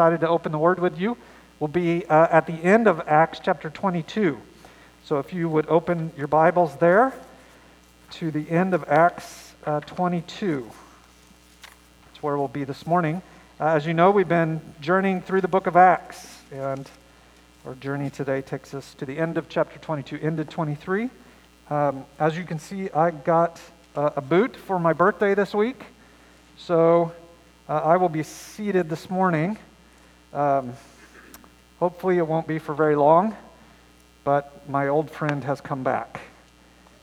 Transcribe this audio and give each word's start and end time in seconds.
excited 0.00 0.20
to 0.22 0.28
open 0.28 0.50
the 0.50 0.56
Word 0.56 0.78
with 0.78 0.98
you. 0.98 1.14
We'll 1.58 1.68
be 1.68 2.06
uh, 2.06 2.28
at 2.30 2.46
the 2.46 2.54
end 2.54 2.86
of 2.86 3.02
Acts 3.06 3.38
chapter 3.38 3.68
22. 3.68 4.40
So 5.04 5.18
if 5.18 5.34
you 5.34 5.46
would 5.50 5.68
open 5.68 6.10
your 6.16 6.26
Bibles 6.26 6.74
there 6.76 7.12
to 8.12 8.30
the 8.30 8.48
end 8.48 8.72
of 8.72 8.82
Acts 8.88 9.52
uh, 9.66 9.80
22. 9.80 10.70
That's 12.06 12.22
where 12.22 12.38
we'll 12.38 12.48
be 12.48 12.64
this 12.64 12.86
morning. 12.86 13.20
Uh, 13.60 13.74
as 13.74 13.84
you 13.84 13.92
know, 13.92 14.10
we've 14.10 14.26
been 14.26 14.62
journeying 14.80 15.20
through 15.20 15.42
the 15.42 15.48
book 15.48 15.66
of 15.66 15.76
Acts, 15.76 16.38
and 16.50 16.88
our 17.66 17.74
journey 17.74 18.08
today 18.08 18.40
takes 18.40 18.72
us 18.72 18.94
to 18.94 19.04
the 19.04 19.18
end 19.18 19.36
of 19.36 19.50
chapter 19.50 19.78
22, 19.80 20.18
ended 20.22 20.48
23. 20.48 21.10
Um, 21.68 22.06
as 22.18 22.38
you 22.38 22.44
can 22.44 22.58
see, 22.58 22.88
I 22.92 23.10
got 23.10 23.60
uh, 23.94 24.12
a 24.16 24.22
boot 24.22 24.56
for 24.56 24.78
my 24.78 24.94
birthday 24.94 25.34
this 25.34 25.52
week. 25.52 25.84
So 26.56 27.12
uh, 27.68 27.74
I 27.84 27.98
will 27.98 28.08
be 28.08 28.22
seated 28.22 28.88
this 28.88 29.10
morning. 29.10 29.58
Um, 30.32 30.74
hopefully, 31.80 32.18
it 32.18 32.26
won't 32.26 32.46
be 32.46 32.60
for 32.60 32.72
very 32.72 32.94
long, 32.94 33.36
but 34.22 34.68
my 34.68 34.86
old 34.86 35.10
friend 35.10 35.42
has 35.42 35.60
come 35.60 35.82
back, 35.82 36.20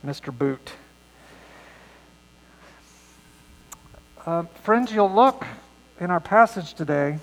Mr. 0.05 0.35
Boot. 0.35 0.72
Uh, 4.26 4.44
friends, 4.63 4.94
you'll 4.94 5.13
look 5.13 5.45
in 5.99 6.09
our 6.09 6.21
passage 6.21 6.73
today 6.73 7.20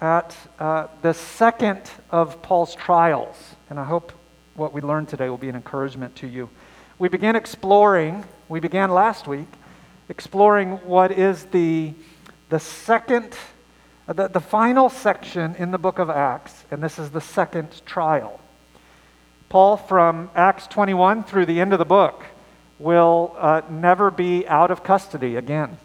at 0.00 0.34
uh, 0.58 0.86
the 1.02 1.12
second 1.12 1.82
of 2.10 2.40
Paul's 2.40 2.74
trials, 2.74 3.36
and 3.68 3.78
I 3.78 3.84
hope 3.84 4.12
what 4.54 4.72
we 4.72 4.80
learned 4.80 5.08
today 5.08 5.28
will 5.28 5.36
be 5.36 5.50
an 5.50 5.54
encouragement 5.54 6.16
to 6.16 6.26
you. 6.26 6.48
We 6.98 7.08
began 7.08 7.36
exploring, 7.36 8.24
we 8.48 8.58
began 8.58 8.90
last 8.90 9.26
week, 9.26 9.48
exploring 10.08 10.78
what 10.84 11.12
is 11.12 11.44
the, 11.46 11.92
the 12.48 12.58
second, 12.58 13.36
the, 14.06 14.28
the 14.28 14.40
final 14.40 14.88
section 14.88 15.54
in 15.56 15.70
the 15.70 15.78
book 15.78 15.98
of 15.98 16.10
Acts, 16.10 16.64
and 16.70 16.82
this 16.82 16.98
is 16.98 17.10
the 17.10 17.20
second 17.20 17.84
trial. 17.86 18.40
Paul, 19.48 19.76
from 19.76 20.30
Acts 20.34 20.66
21 20.66 21.24
through 21.24 21.46
the 21.46 21.60
end 21.60 21.72
of 21.72 21.78
the 21.78 21.84
book, 21.84 22.24
will 22.78 23.36
uh, 23.38 23.62
never 23.70 24.10
be 24.10 24.46
out 24.48 24.70
of 24.70 24.82
custody 24.82 25.36
again. 25.36 25.76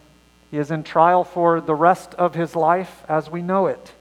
He 0.50 0.58
is 0.58 0.70
in 0.70 0.82
trial 0.82 1.22
for 1.22 1.60
the 1.60 1.74
rest 1.74 2.14
of 2.14 2.34
his 2.34 2.56
life 2.56 3.04
as 3.08 3.30
we 3.30 3.42
know 3.42 3.66
it. 3.66 3.92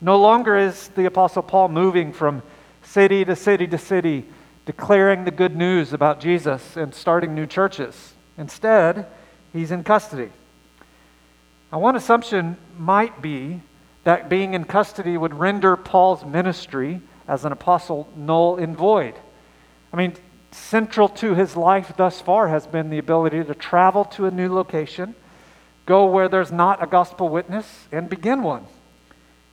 No 0.00 0.18
longer 0.18 0.56
is 0.56 0.88
the 0.88 1.04
Apostle 1.04 1.42
Paul 1.42 1.68
moving 1.68 2.12
from 2.12 2.42
city 2.82 3.24
to 3.24 3.36
city 3.36 3.66
to 3.68 3.78
city, 3.78 4.24
declaring 4.66 5.24
the 5.24 5.30
good 5.30 5.54
news 5.54 5.92
about 5.92 6.20
Jesus 6.20 6.76
and 6.76 6.94
starting 6.94 7.34
new 7.34 7.46
churches. 7.46 8.14
Instead, 8.36 9.06
he's 9.52 9.70
in 9.70 9.84
custody. 9.84 10.30
Now, 11.72 11.78
one 11.78 11.96
assumption 11.96 12.58
might 12.76 13.22
be 13.22 13.62
that 14.04 14.28
being 14.28 14.52
in 14.52 14.64
custody 14.64 15.16
would 15.16 15.32
render 15.32 15.74
Paul's 15.74 16.24
ministry 16.24 17.00
as 17.26 17.46
an 17.46 17.52
apostle 17.52 18.08
null 18.14 18.56
and 18.56 18.76
void. 18.76 19.14
I 19.90 19.96
mean, 19.96 20.14
central 20.50 21.08
to 21.08 21.34
his 21.34 21.56
life 21.56 21.94
thus 21.96 22.20
far 22.20 22.48
has 22.48 22.66
been 22.66 22.90
the 22.90 22.98
ability 22.98 23.42
to 23.44 23.54
travel 23.54 24.04
to 24.04 24.26
a 24.26 24.30
new 24.30 24.52
location, 24.52 25.14
go 25.86 26.04
where 26.04 26.28
there's 26.28 26.52
not 26.52 26.82
a 26.82 26.86
gospel 26.86 27.30
witness, 27.30 27.86
and 27.90 28.08
begin 28.08 28.42
one. 28.42 28.66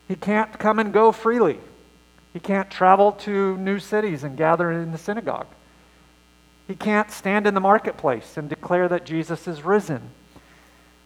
He 0.08 0.16
can't 0.16 0.59
come 0.59 0.78
and 0.80 0.92
go 0.92 1.14
freely. 1.14 1.59
He 2.33 2.39
can't 2.39 2.70
travel 2.70 3.14
to 3.14 3.56
new 3.58 3.80
cities 3.80 4.23
and 4.23 4.36
gather 4.36 4.72
in 4.72 4.92
the 4.92 4.98
synagogue. 4.98 5.48
He 6.67 6.76
can't 6.76 7.11
stand 7.11 7.48
in 7.48 7.54
the 7.54 7.59
marketplace 7.59 8.36
and 8.36 8.50
declare 8.50 8.89
that 8.89 9.06
Jesus 9.06 9.48
is 9.48 9.64
risen. 9.64 10.11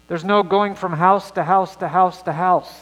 There's 0.07 0.23
no 0.23 0.43
going 0.43 0.75
from 0.75 0.93
house 0.93 1.31
to 1.31 1.43
house 1.43 1.75
to 1.77 1.87
house 1.87 2.21
to 2.23 2.33
house, 2.33 2.81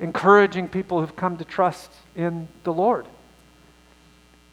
encouraging 0.00 0.68
people 0.68 1.00
who've 1.00 1.16
come 1.16 1.38
to 1.38 1.44
trust 1.44 1.90
in 2.14 2.48
the 2.64 2.72
Lord. 2.72 3.06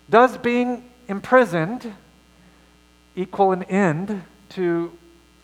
Does 0.09 0.37
being 0.37 0.89
imprisoned 1.07 1.93
equal 3.15 3.51
an 3.51 3.63
end 3.63 4.23
to 4.49 4.91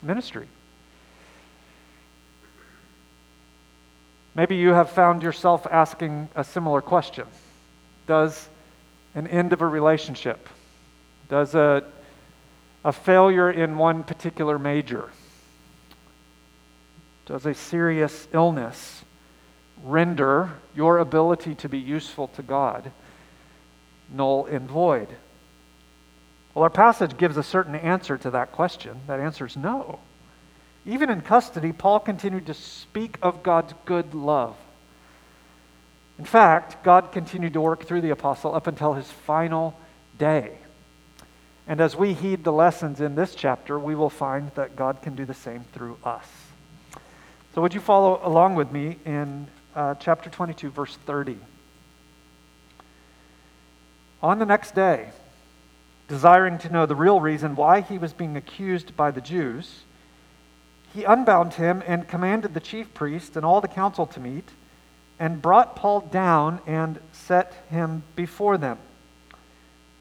ministry? 0.01 0.47
Maybe 4.33 4.55
you 4.55 4.69
have 4.69 4.89
found 4.89 5.23
yourself 5.23 5.65
asking 5.71 6.29
a 6.35 6.43
similar 6.43 6.81
question. 6.81 7.25
Does 8.05 8.49
an 9.15 9.27
end 9.27 9.53
of 9.53 9.61
a 9.61 9.67
relationship, 9.67 10.49
does 11.29 11.55
a, 11.55 11.83
a 12.83 12.91
failure 12.91 13.49
in 13.49 13.77
one 13.77 14.03
particular 14.03 14.59
major, 14.59 15.09
does 17.25 17.45
a 17.45 17.53
serious 17.53 18.27
illness 18.33 19.03
render 19.83 20.51
your 20.75 20.99
ability 20.99 21.55
to 21.55 21.69
be 21.69 21.79
useful 21.79 22.27
to 22.29 22.41
God 22.41 22.91
null 24.11 24.45
and 24.45 24.69
void? 24.69 25.07
Well, 26.53 26.63
our 26.63 26.69
passage 26.69 27.17
gives 27.17 27.37
a 27.37 27.43
certain 27.43 27.75
answer 27.75 28.17
to 28.17 28.31
that 28.31 28.51
question. 28.51 29.01
That 29.07 29.19
answer 29.19 29.45
is 29.45 29.57
no. 29.57 29.99
Even 30.85 31.09
in 31.09 31.21
custody, 31.21 31.73
Paul 31.73 31.99
continued 31.99 32.45
to 32.45 32.53
speak 32.53 33.17
of 33.21 33.43
God's 33.43 33.73
good 33.85 34.13
love. 34.13 34.55
In 36.17 36.25
fact, 36.25 36.83
God 36.83 37.11
continued 37.11 37.53
to 37.53 37.61
work 37.61 37.83
through 37.85 38.01
the 38.01 38.11
apostle 38.11 38.55
up 38.55 38.67
until 38.67 38.93
his 38.93 39.09
final 39.11 39.77
day. 40.17 40.57
And 41.67 41.81
as 41.81 41.95
we 41.95 42.13
heed 42.13 42.43
the 42.43 42.53
lessons 42.53 43.01
in 43.01 43.15
this 43.15 43.35
chapter, 43.35 43.77
we 43.77 43.95
will 43.95 44.09
find 44.09 44.51
that 44.55 44.75
God 44.75 45.01
can 45.01 45.15
do 45.15 45.25
the 45.25 45.33
same 45.33 45.65
through 45.73 45.97
us. 46.03 46.27
So, 47.55 47.61
would 47.61 47.73
you 47.73 47.79
follow 47.79 48.19
along 48.21 48.55
with 48.55 48.73
me 48.73 48.97
in 49.05 49.47
uh, 49.77 49.95
chapter 49.95 50.29
22, 50.29 50.71
verse 50.71 50.97
30? 51.05 51.37
On 54.21 54.39
the 54.39 54.45
next 54.45 54.75
day, 54.75 55.11
desiring 56.09 56.57
to 56.57 56.69
know 56.69 56.85
the 56.85 56.97
real 56.97 57.21
reason 57.21 57.55
why 57.55 57.79
he 57.79 57.97
was 57.97 58.11
being 58.11 58.35
accused 58.35 58.97
by 58.97 59.09
the 59.09 59.21
Jews, 59.21 59.83
he 60.93 61.05
unbound 61.05 61.53
him 61.53 61.81
and 61.87 62.09
commanded 62.09 62.53
the 62.53 62.59
chief 62.59 62.93
priest 62.93 63.37
and 63.37 63.45
all 63.45 63.61
the 63.61 63.69
council 63.69 64.05
to 64.05 64.19
meet 64.19 64.49
and 65.17 65.41
brought 65.41 65.77
Paul 65.77 66.01
down 66.01 66.59
and 66.67 66.99
set 67.13 67.53
him 67.69 68.03
before 68.17 68.57
them. 68.57 68.79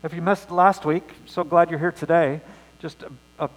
If 0.03 0.13
you 0.13 0.23
missed 0.23 0.51
last 0.51 0.85
week, 0.85 1.09
so 1.27 1.45
glad 1.45 1.71
you're 1.71 1.79
here 1.79 1.93
today. 1.93 2.41
Just 2.81 3.05
a, 3.05 3.13
a 3.45 3.51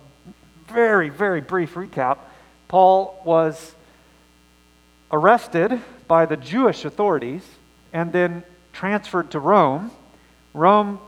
very, 0.67 1.09
very 1.09 1.41
brief 1.41 1.73
recap. 1.73 2.19
Paul 2.67 3.19
was 3.25 3.73
arrested 5.11 5.81
by 6.07 6.25
the 6.25 6.37
Jewish 6.37 6.85
authorities 6.85 7.43
and 7.93 8.11
then 8.11 8.43
transferred 8.73 9.31
to 9.31 9.39
Rome. 9.39 9.91
Rome 10.53 10.99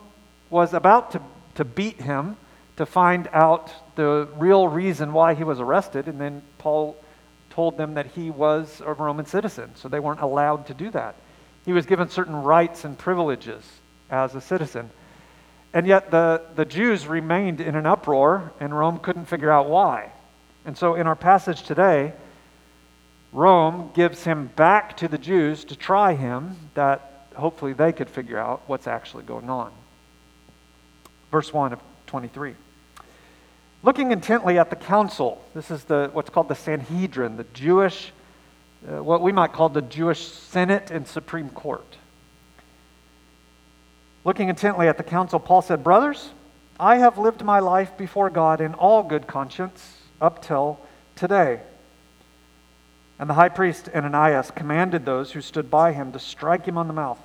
was 0.50 0.74
about 0.74 1.12
to, 1.12 1.22
to 1.56 1.66
beat 1.66 2.02
him 2.02 2.38
to 2.78 2.86
find 2.86 3.28
out 3.34 3.72
the 3.96 4.28
real 4.38 4.68
reason 4.68 5.12
why 5.12 5.34
he 5.34 5.44
was 5.44 5.60
arrested, 5.60 6.08
and 6.08 6.20
then 6.20 6.42
Paul 6.58 6.96
told 7.50 7.78
them 7.78 7.96
that 7.96 8.06
he 8.06 8.30
was 8.32 8.82
a 8.86 8.94
Roman 8.94 9.26
citizen, 9.26 9.72
so 9.76 9.90
they 9.90 10.00
weren't 10.00 10.22
allowed 10.22 10.68
to 10.68 10.74
do 10.74 10.90
that. 10.92 11.16
He 11.66 11.74
was 11.74 11.86
given 11.86 12.10
certain 12.10 12.36
rights 12.36 12.86
and 12.86 12.98
privileges 12.98 13.64
as 14.10 14.34
a 14.34 14.42
citizen. 14.42 14.90
And 15.74 15.86
yet 15.86 16.10
the, 16.10 16.42
the 16.56 16.66
Jews 16.66 17.06
remained 17.06 17.60
in 17.60 17.76
an 17.76 17.86
uproar, 17.86 18.54
and 18.62 18.78
Rome 18.78 19.00
couldn't 19.00 19.26
figure 19.26 19.52
out 19.52 19.70
why. 19.70 20.12
And 20.66 20.78
so 20.78 20.96
in 20.96 21.06
our 21.06 21.16
passage 21.16 21.64
today, 21.64 22.14
Rome 23.32 23.92
gives 23.94 24.24
him 24.24 24.48
back 24.56 24.98
to 24.98 25.08
the 25.08 25.18
Jews 25.18 25.64
to 25.66 25.76
try 25.76 26.14
him, 26.16 26.58
that 26.74 27.28
hopefully 27.36 27.74
they 27.74 27.92
could 27.92 28.10
figure 28.10 28.40
out 28.40 28.62
what's 28.68 28.88
actually 28.88 29.24
going 29.24 29.50
on. 29.50 29.72
Verse 31.32 31.54
1 31.54 31.74
of 31.74 31.80
23. 32.08 32.56
Looking 33.84 34.12
intently 34.12 34.58
at 34.58 34.70
the 34.70 34.76
council, 34.76 35.44
this 35.54 35.72
is 35.72 35.84
the, 35.86 36.10
what's 36.12 36.30
called 36.30 36.50
the 36.50 36.56
Sanhedrin, 36.56 37.38
the 37.38 37.46
Jewish, 37.54 38.12
uh, 38.88 39.04
what 39.04 39.22
we 39.22 39.32
might 39.32 39.54
call 39.54 39.70
the 39.70 39.82
Jewish 39.82 40.26
Senate 40.28 40.92
and 40.92 41.08
Supreme 41.08 41.50
Court. 41.50 41.98
Looking 44.26 44.50
intently 44.50 44.88
at 44.88 44.98
the 44.98 45.04
council, 45.04 45.40
Paul 45.40 45.62
said, 45.62 45.84
Brothers, 45.84 46.32
I 46.80 46.98
have 46.98 47.18
lived 47.18 47.44
my 47.44 47.60
life 47.60 47.96
before 47.98 48.30
God 48.30 48.60
in 48.60 48.74
all 48.74 49.04
good 49.04 49.28
conscience 49.28 49.98
up 50.20 50.42
till 50.42 50.80
today. 51.16 51.62
And 53.20 53.30
the 53.30 53.34
high 53.34 53.50
priest 53.50 53.90
Ananias 53.94 54.50
commanded 54.52 55.06
those 55.06 55.34
who 55.34 55.42
stood 55.42 55.70
by 55.70 55.92
him 55.92 56.14
to 56.14 56.20
strike 56.20 56.66
him 56.66 56.78
on 56.78 56.88
the 56.88 56.94
mouth. 56.94 57.20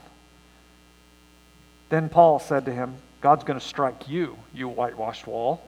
Then 1.89 2.09
Paul 2.09 2.41
said 2.41 2.65
to 2.65 2.73
him, 2.73 2.97
God's 3.21 3.45
going 3.45 3.59
to 3.59 3.65
strike 3.65 4.09
you, 4.09 4.37
you 4.53 4.69
whitewashed 4.69 5.27
wall. 5.27 5.63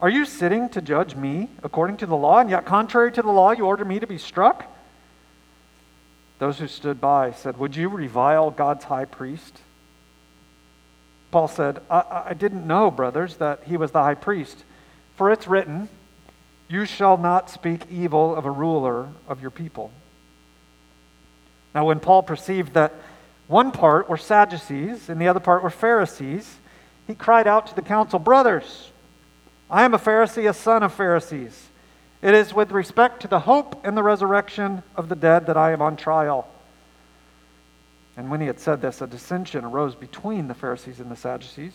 Are 0.00 0.08
you 0.08 0.24
sitting 0.24 0.68
to 0.70 0.80
judge 0.80 1.16
me 1.16 1.48
according 1.62 1.96
to 1.98 2.06
the 2.06 2.16
law, 2.16 2.38
and 2.38 2.48
yet 2.48 2.64
contrary 2.64 3.10
to 3.12 3.22
the 3.22 3.30
law 3.30 3.50
you 3.52 3.66
order 3.66 3.84
me 3.84 3.98
to 3.98 4.06
be 4.06 4.18
struck? 4.18 4.70
Those 6.38 6.58
who 6.58 6.68
stood 6.68 7.00
by 7.00 7.32
said, 7.32 7.58
Would 7.58 7.74
you 7.74 7.88
revile 7.88 8.50
God's 8.50 8.84
high 8.84 9.04
priest? 9.04 9.60
Paul 11.30 11.48
said, 11.48 11.80
I, 11.90 12.24
I 12.26 12.34
didn't 12.34 12.66
know, 12.66 12.90
brothers, 12.90 13.36
that 13.36 13.64
he 13.64 13.76
was 13.76 13.90
the 13.90 14.02
high 14.02 14.14
priest. 14.14 14.64
For 15.16 15.32
it's 15.32 15.48
written, 15.48 15.88
You 16.68 16.84
shall 16.84 17.16
not 17.16 17.50
speak 17.50 17.82
evil 17.90 18.34
of 18.34 18.46
a 18.46 18.50
ruler 18.50 19.08
of 19.28 19.40
your 19.42 19.50
people. 19.50 19.90
Now, 21.74 21.86
when 21.86 22.00
Paul 22.00 22.22
perceived 22.22 22.74
that 22.74 22.94
one 23.46 23.72
part 23.72 24.08
were 24.08 24.16
Sadducees 24.16 25.08
and 25.08 25.20
the 25.20 25.28
other 25.28 25.40
part 25.40 25.62
were 25.62 25.70
Pharisees, 25.70 26.56
he 27.06 27.14
cried 27.14 27.46
out 27.46 27.66
to 27.66 27.74
the 27.74 27.82
council, 27.82 28.18
Brothers, 28.18 28.90
I 29.70 29.84
am 29.84 29.92
a 29.92 29.98
Pharisee, 29.98 30.48
a 30.48 30.54
son 30.54 30.82
of 30.82 30.94
Pharisees. 30.94 31.68
It 32.22 32.32
is 32.34 32.54
with 32.54 32.70
respect 32.70 33.20
to 33.22 33.28
the 33.28 33.40
hope 33.40 33.84
and 33.84 33.96
the 33.96 34.02
resurrection 34.02 34.82
of 34.96 35.08
the 35.08 35.16
dead 35.16 35.46
that 35.46 35.58
I 35.58 35.72
am 35.72 35.82
on 35.82 35.96
trial. 35.96 36.48
And 38.16 38.30
when 38.30 38.40
he 38.40 38.46
had 38.46 38.60
said 38.60 38.80
this, 38.80 39.02
a 39.02 39.06
dissension 39.06 39.64
arose 39.64 39.94
between 39.94 40.48
the 40.48 40.54
Pharisees 40.54 41.00
and 41.00 41.10
the 41.10 41.16
Sadducees, 41.16 41.74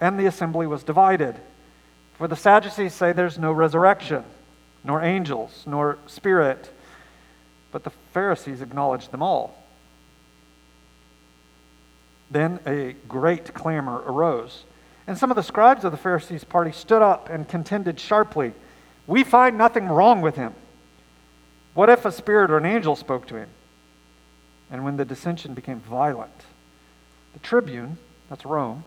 and 0.00 0.18
the 0.18 0.26
assembly 0.26 0.66
was 0.66 0.82
divided. 0.82 1.36
For 2.14 2.28
the 2.28 2.36
Sadducees 2.36 2.94
say 2.94 3.12
there's 3.12 3.38
no 3.38 3.52
resurrection, 3.52 4.24
nor 4.84 5.02
angels, 5.02 5.64
nor 5.66 5.98
spirit, 6.06 6.70
but 7.72 7.84
the 7.84 7.90
Pharisees 8.12 8.60
acknowledge 8.60 9.08
them 9.08 9.22
all. 9.22 9.60
Then 12.30 12.60
a 12.66 12.94
great 13.08 13.52
clamor 13.52 14.02
arose. 14.06 14.64
And 15.06 15.18
some 15.18 15.30
of 15.30 15.36
the 15.36 15.42
scribes 15.42 15.84
of 15.84 15.92
the 15.92 15.98
Pharisees' 15.98 16.44
party 16.44 16.72
stood 16.72 17.02
up 17.02 17.28
and 17.28 17.48
contended 17.48 18.00
sharply. 18.00 18.52
We 19.06 19.24
find 19.24 19.58
nothing 19.58 19.88
wrong 19.88 20.20
with 20.20 20.36
him. 20.36 20.54
What 21.74 21.90
if 21.90 22.04
a 22.04 22.12
spirit 22.12 22.50
or 22.50 22.56
an 22.56 22.64
angel 22.64 22.96
spoke 22.96 23.26
to 23.26 23.36
him? 23.36 23.48
And 24.70 24.84
when 24.84 24.96
the 24.96 25.04
dissension 25.04 25.54
became 25.54 25.80
violent, 25.80 26.44
the 27.32 27.40
tribune, 27.40 27.98
that's 28.30 28.46
Rome, 28.46 28.84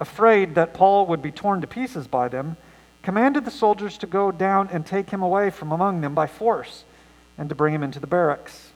afraid 0.00 0.54
that 0.54 0.74
Paul 0.74 1.06
would 1.06 1.22
be 1.22 1.30
torn 1.30 1.60
to 1.60 1.66
pieces 1.66 2.06
by 2.06 2.28
them, 2.28 2.56
commanded 3.02 3.44
the 3.44 3.50
soldiers 3.50 3.98
to 3.98 4.06
go 4.06 4.32
down 4.32 4.68
and 4.72 4.84
take 4.84 5.10
him 5.10 5.22
away 5.22 5.50
from 5.50 5.70
among 5.70 6.00
them 6.00 6.14
by 6.14 6.26
force 6.26 6.84
and 7.38 7.48
to 7.48 7.54
bring 7.54 7.74
him 7.74 7.82
into 7.82 8.00
the 8.00 8.06
barracks. 8.06 8.72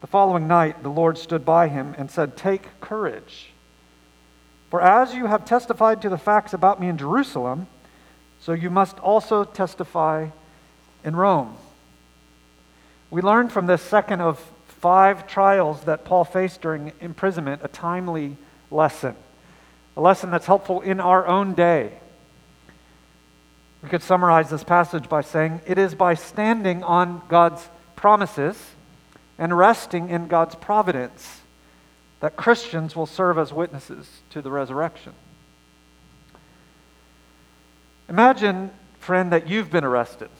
The 0.00 0.06
following 0.06 0.46
night, 0.46 0.82
the 0.82 0.88
Lord 0.88 1.18
stood 1.18 1.44
by 1.44 1.68
him 1.68 1.94
and 1.98 2.10
said, 2.10 2.36
Take 2.36 2.80
courage. 2.80 3.50
For 4.70 4.80
as 4.80 5.14
you 5.14 5.26
have 5.26 5.44
testified 5.44 6.00
to 6.02 6.08
the 6.08 6.18
facts 6.18 6.52
about 6.52 6.80
me 6.80 6.88
in 6.88 6.98
Jerusalem, 6.98 7.66
so 8.40 8.52
you 8.52 8.70
must 8.70 8.98
also 9.00 9.44
testify 9.44 10.28
in 11.04 11.16
Rome. 11.16 11.56
We 13.10 13.22
learn 13.22 13.48
from 13.48 13.66
this 13.66 13.82
second 13.82 14.20
of 14.20 14.38
five 14.66 15.26
trials 15.26 15.82
that 15.84 16.04
Paul 16.04 16.24
faced 16.24 16.60
during 16.60 16.92
imprisonment 17.00 17.62
a 17.64 17.68
timely 17.68 18.36
lesson, 18.70 19.16
a 19.98 20.00
lesson 20.00 20.30
that's 20.30 20.46
helpful 20.46 20.80
in 20.80 21.00
our 21.00 21.26
own 21.26 21.54
day. 21.54 21.90
We 23.82 23.88
could 23.88 24.02
summarize 24.02 24.48
this 24.48 24.62
passage 24.62 25.08
by 25.08 25.22
saying 25.22 25.60
it 25.66 25.76
is 25.76 25.96
by 25.96 26.14
standing 26.14 26.84
on 26.84 27.20
God's 27.28 27.68
promises 27.96 28.56
and 29.38 29.58
resting 29.58 30.08
in 30.08 30.28
God's 30.28 30.54
providence 30.54 31.40
that 32.20 32.36
Christians 32.36 32.94
will 32.94 33.06
serve 33.06 33.38
as 33.38 33.52
witnesses 33.52 34.08
to 34.30 34.40
the 34.40 34.52
resurrection. 34.52 35.14
Imagine, 38.08 38.70
friend, 39.00 39.32
that 39.32 39.48
you've 39.48 39.70
been 39.70 39.84
arrested. 39.84 40.30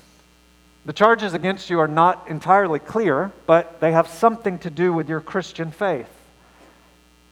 The 0.86 0.92
charges 0.92 1.34
against 1.34 1.68
you 1.68 1.80
are 1.80 1.88
not 1.88 2.28
entirely 2.28 2.78
clear, 2.78 3.32
but 3.46 3.80
they 3.80 3.90
have 3.90 4.06
something 4.06 4.60
to 4.60 4.70
do 4.70 4.92
with 4.92 5.08
your 5.08 5.20
Christian 5.20 5.72
faith. 5.72 6.10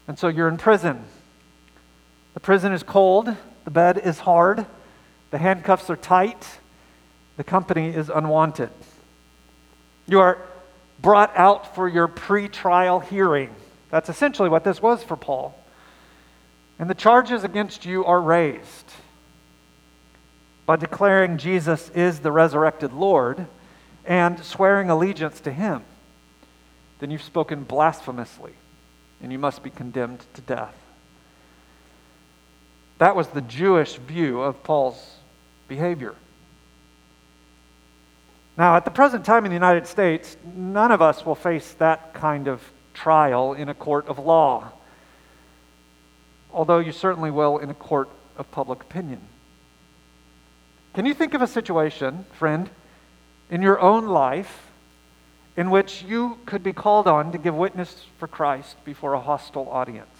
And 0.08 0.18
so 0.18 0.26
you're 0.26 0.48
in 0.48 0.56
prison. 0.56 1.04
The 2.36 2.40
prison 2.40 2.74
is 2.74 2.82
cold, 2.82 3.34
the 3.64 3.70
bed 3.70 3.96
is 3.96 4.18
hard, 4.18 4.66
the 5.30 5.38
handcuffs 5.38 5.88
are 5.88 5.96
tight, 5.96 6.58
the 7.38 7.44
company 7.44 7.88
is 7.88 8.10
unwanted. 8.10 8.68
You 10.06 10.20
are 10.20 10.36
brought 11.00 11.34
out 11.34 11.74
for 11.74 11.88
your 11.88 12.08
pre 12.08 12.48
trial 12.48 13.00
hearing. 13.00 13.54
That's 13.88 14.10
essentially 14.10 14.50
what 14.50 14.64
this 14.64 14.82
was 14.82 15.02
for 15.02 15.16
Paul. 15.16 15.58
And 16.78 16.90
the 16.90 16.94
charges 16.94 17.42
against 17.42 17.86
you 17.86 18.04
are 18.04 18.20
raised 18.20 18.92
by 20.66 20.76
declaring 20.76 21.38
Jesus 21.38 21.88
is 21.94 22.18
the 22.18 22.32
resurrected 22.32 22.92
Lord 22.92 23.46
and 24.04 24.44
swearing 24.44 24.90
allegiance 24.90 25.40
to 25.40 25.50
him. 25.50 25.84
Then 26.98 27.10
you've 27.10 27.22
spoken 27.22 27.64
blasphemously 27.64 28.52
and 29.22 29.32
you 29.32 29.38
must 29.38 29.62
be 29.62 29.70
condemned 29.70 30.26
to 30.34 30.42
death. 30.42 30.76
That 32.98 33.14
was 33.14 33.28
the 33.28 33.42
Jewish 33.42 33.96
view 33.96 34.40
of 34.40 34.62
Paul's 34.62 35.16
behavior. 35.68 36.14
Now, 38.56 38.76
at 38.76 38.86
the 38.86 38.90
present 38.90 39.24
time 39.24 39.44
in 39.44 39.50
the 39.50 39.56
United 39.56 39.86
States, 39.86 40.36
none 40.54 40.90
of 40.90 41.02
us 41.02 41.26
will 41.26 41.34
face 41.34 41.72
that 41.74 42.14
kind 42.14 42.48
of 42.48 42.62
trial 42.94 43.52
in 43.52 43.68
a 43.68 43.74
court 43.74 44.08
of 44.08 44.18
law, 44.18 44.72
although 46.52 46.78
you 46.78 46.92
certainly 46.92 47.30
will 47.30 47.58
in 47.58 47.68
a 47.68 47.74
court 47.74 48.08
of 48.38 48.50
public 48.50 48.80
opinion. 48.80 49.20
Can 50.94 51.04
you 51.04 51.12
think 51.12 51.34
of 51.34 51.42
a 51.42 51.46
situation, 51.46 52.24
friend, 52.32 52.70
in 53.50 53.60
your 53.60 53.78
own 53.78 54.06
life 54.06 54.68
in 55.54 55.68
which 55.68 56.02
you 56.02 56.38
could 56.46 56.62
be 56.62 56.72
called 56.72 57.06
on 57.06 57.32
to 57.32 57.38
give 57.38 57.54
witness 57.54 58.06
for 58.16 58.26
Christ 58.26 58.82
before 58.86 59.12
a 59.12 59.20
hostile 59.20 59.68
audience? 59.68 60.15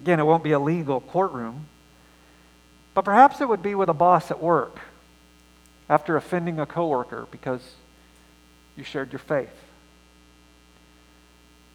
Again, 0.00 0.20
it 0.20 0.24
won't 0.24 0.44
be 0.44 0.52
a 0.52 0.58
legal 0.58 1.00
courtroom, 1.00 1.66
but 2.94 3.04
perhaps 3.04 3.40
it 3.40 3.48
would 3.48 3.62
be 3.62 3.74
with 3.74 3.88
a 3.88 3.94
boss 3.94 4.30
at 4.30 4.42
work 4.42 4.80
after 5.88 6.16
offending 6.16 6.58
a 6.58 6.66
coworker 6.66 7.26
because 7.30 7.74
you 8.76 8.84
shared 8.84 9.12
your 9.12 9.18
faith. 9.18 9.54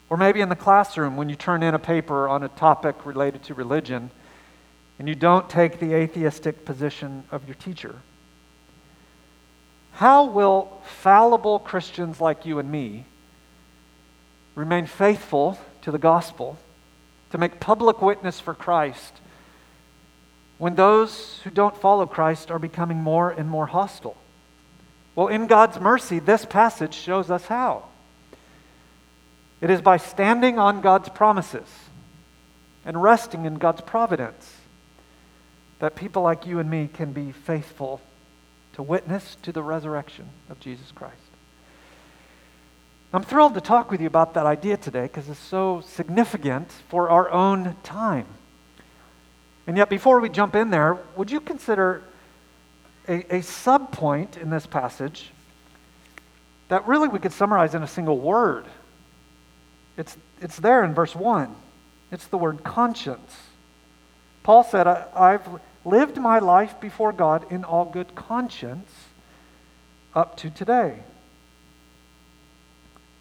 Or 0.08 0.16
maybe 0.16 0.40
in 0.40 0.48
the 0.48 0.56
classroom 0.56 1.16
when 1.16 1.28
you 1.28 1.36
turn 1.36 1.62
in 1.62 1.74
a 1.74 1.78
paper 1.78 2.28
on 2.28 2.42
a 2.42 2.48
topic 2.48 3.06
related 3.06 3.44
to 3.44 3.54
religion 3.54 4.10
and 4.98 5.08
you 5.08 5.14
don't 5.14 5.48
take 5.48 5.78
the 5.78 5.94
atheistic 5.94 6.64
position 6.64 7.24
of 7.30 7.46
your 7.46 7.54
teacher. 7.54 7.94
How 9.92 10.24
will 10.24 10.80
fallible 10.84 11.58
Christians 11.58 12.20
like 12.20 12.44
you 12.44 12.58
and 12.58 12.70
me 12.70 13.04
remain 14.54 14.86
faithful 14.86 15.58
to 15.82 15.90
the 15.90 15.98
gospel, 15.98 16.58
to 17.30 17.38
make 17.38 17.60
public 17.60 18.02
witness 18.02 18.40
for 18.40 18.54
Christ, 18.54 19.14
when 20.58 20.74
those 20.74 21.40
who 21.44 21.50
don't 21.50 21.76
follow 21.76 22.06
Christ 22.06 22.50
are 22.50 22.58
becoming 22.58 22.98
more 22.98 23.30
and 23.30 23.48
more 23.48 23.66
hostile? 23.66 24.16
Well, 25.14 25.28
in 25.28 25.46
God's 25.46 25.80
mercy, 25.80 26.18
this 26.18 26.44
passage 26.44 26.94
shows 26.94 27.30
us 27.30 27.46
how. 27.46 27.84
It 29.60 29.70
is 29.70 29.80
by 29.80 29.96
standing 29.96 30.58
on 30.58 30.80
God's 30.80 31.08
promises 31.08 31.68
and 32.84 33.02
resting 33.02 33.44
in 33.44 33.54
God's 33.54 33.80
providence 33.82 34.56
that 35.80 35.96
people 35.96 36.22
like 36.22 36.46
you 36.46 36.58
and 36.58 36.70
me 36.70 36.88
can 36.92 37.12
be 37.12 37.32
faithful 37.32 38.00
to 38.74 38.82
witness 38.82 39.36
to 39.42 39.52
the 39.52 39.62
resurrection 39.62 40.28
of 40.48 40.60
Jesus 40.60 40.92
Christ. 40.92 41.16
I'm 43.12 43.24
thrilled 43.24 43.54
to 43.54 43.60
talk 43.60 43.90
with 43.90 44.00
you 44.00 44.06
about 44.06 44.34
that 44.34 44.46
idea 44.46 44.76
today 44.76 45.02
because 45.02 45.28
it's 45.28 45.40
so 45.40 45.80
significant 45.80 46.70
for 46.88 47.10
our 47.10 47.28
own 47.28 47.74
time. 47.82 48.26
And 49.66 49.76
yet, 49.76 49.90
before 49.90 50.20
we 50.20 50.28
jump 50.28 50.54
in 50.54 50.70
there, 50.70 50.96
would 51.16 51.28
you 51.28 51.40
consider 51.40 52.04
a, 53.08 53.36
a 53.36 53.42
sub 53.42 53.90
point 53.90 54.36
in 54.36 54.50
this 54.50 54.64
passage 54.64 55.30
that 56.68 56.86
really 56.86 57.08
we 57.08 57.18
could 57.18 57.32
summarize 57.32 57.74
in 57.74 57.82
a 57.82 57.88
single 57.88 58.18
word? 58.18 58.66
It's, 59.96 60.16
it's 60.40 60.56
there 60.56 60.84
in 60.84 60.94
verse 60.94 61.16
1. 61.16 61.52
It's 62.12 62.28
the 62.28 62.38
word 62.38 62.62
conscience. 62.62 63.36
Paul 64.44 64.62
said, 64.62 64.86
I've 64.86 65.46
lived 65.84 66.16
my 66.16 66.38
life 66.38 66.80
before 66.80 67.12
God 67.12 67.50
in 67.50 67.64
all 67.64 67.86
good 67.86 68.14
conscience 68.14 68.90
up 70.14 70.36
to 70.38 70.50
today. 70.50 71.00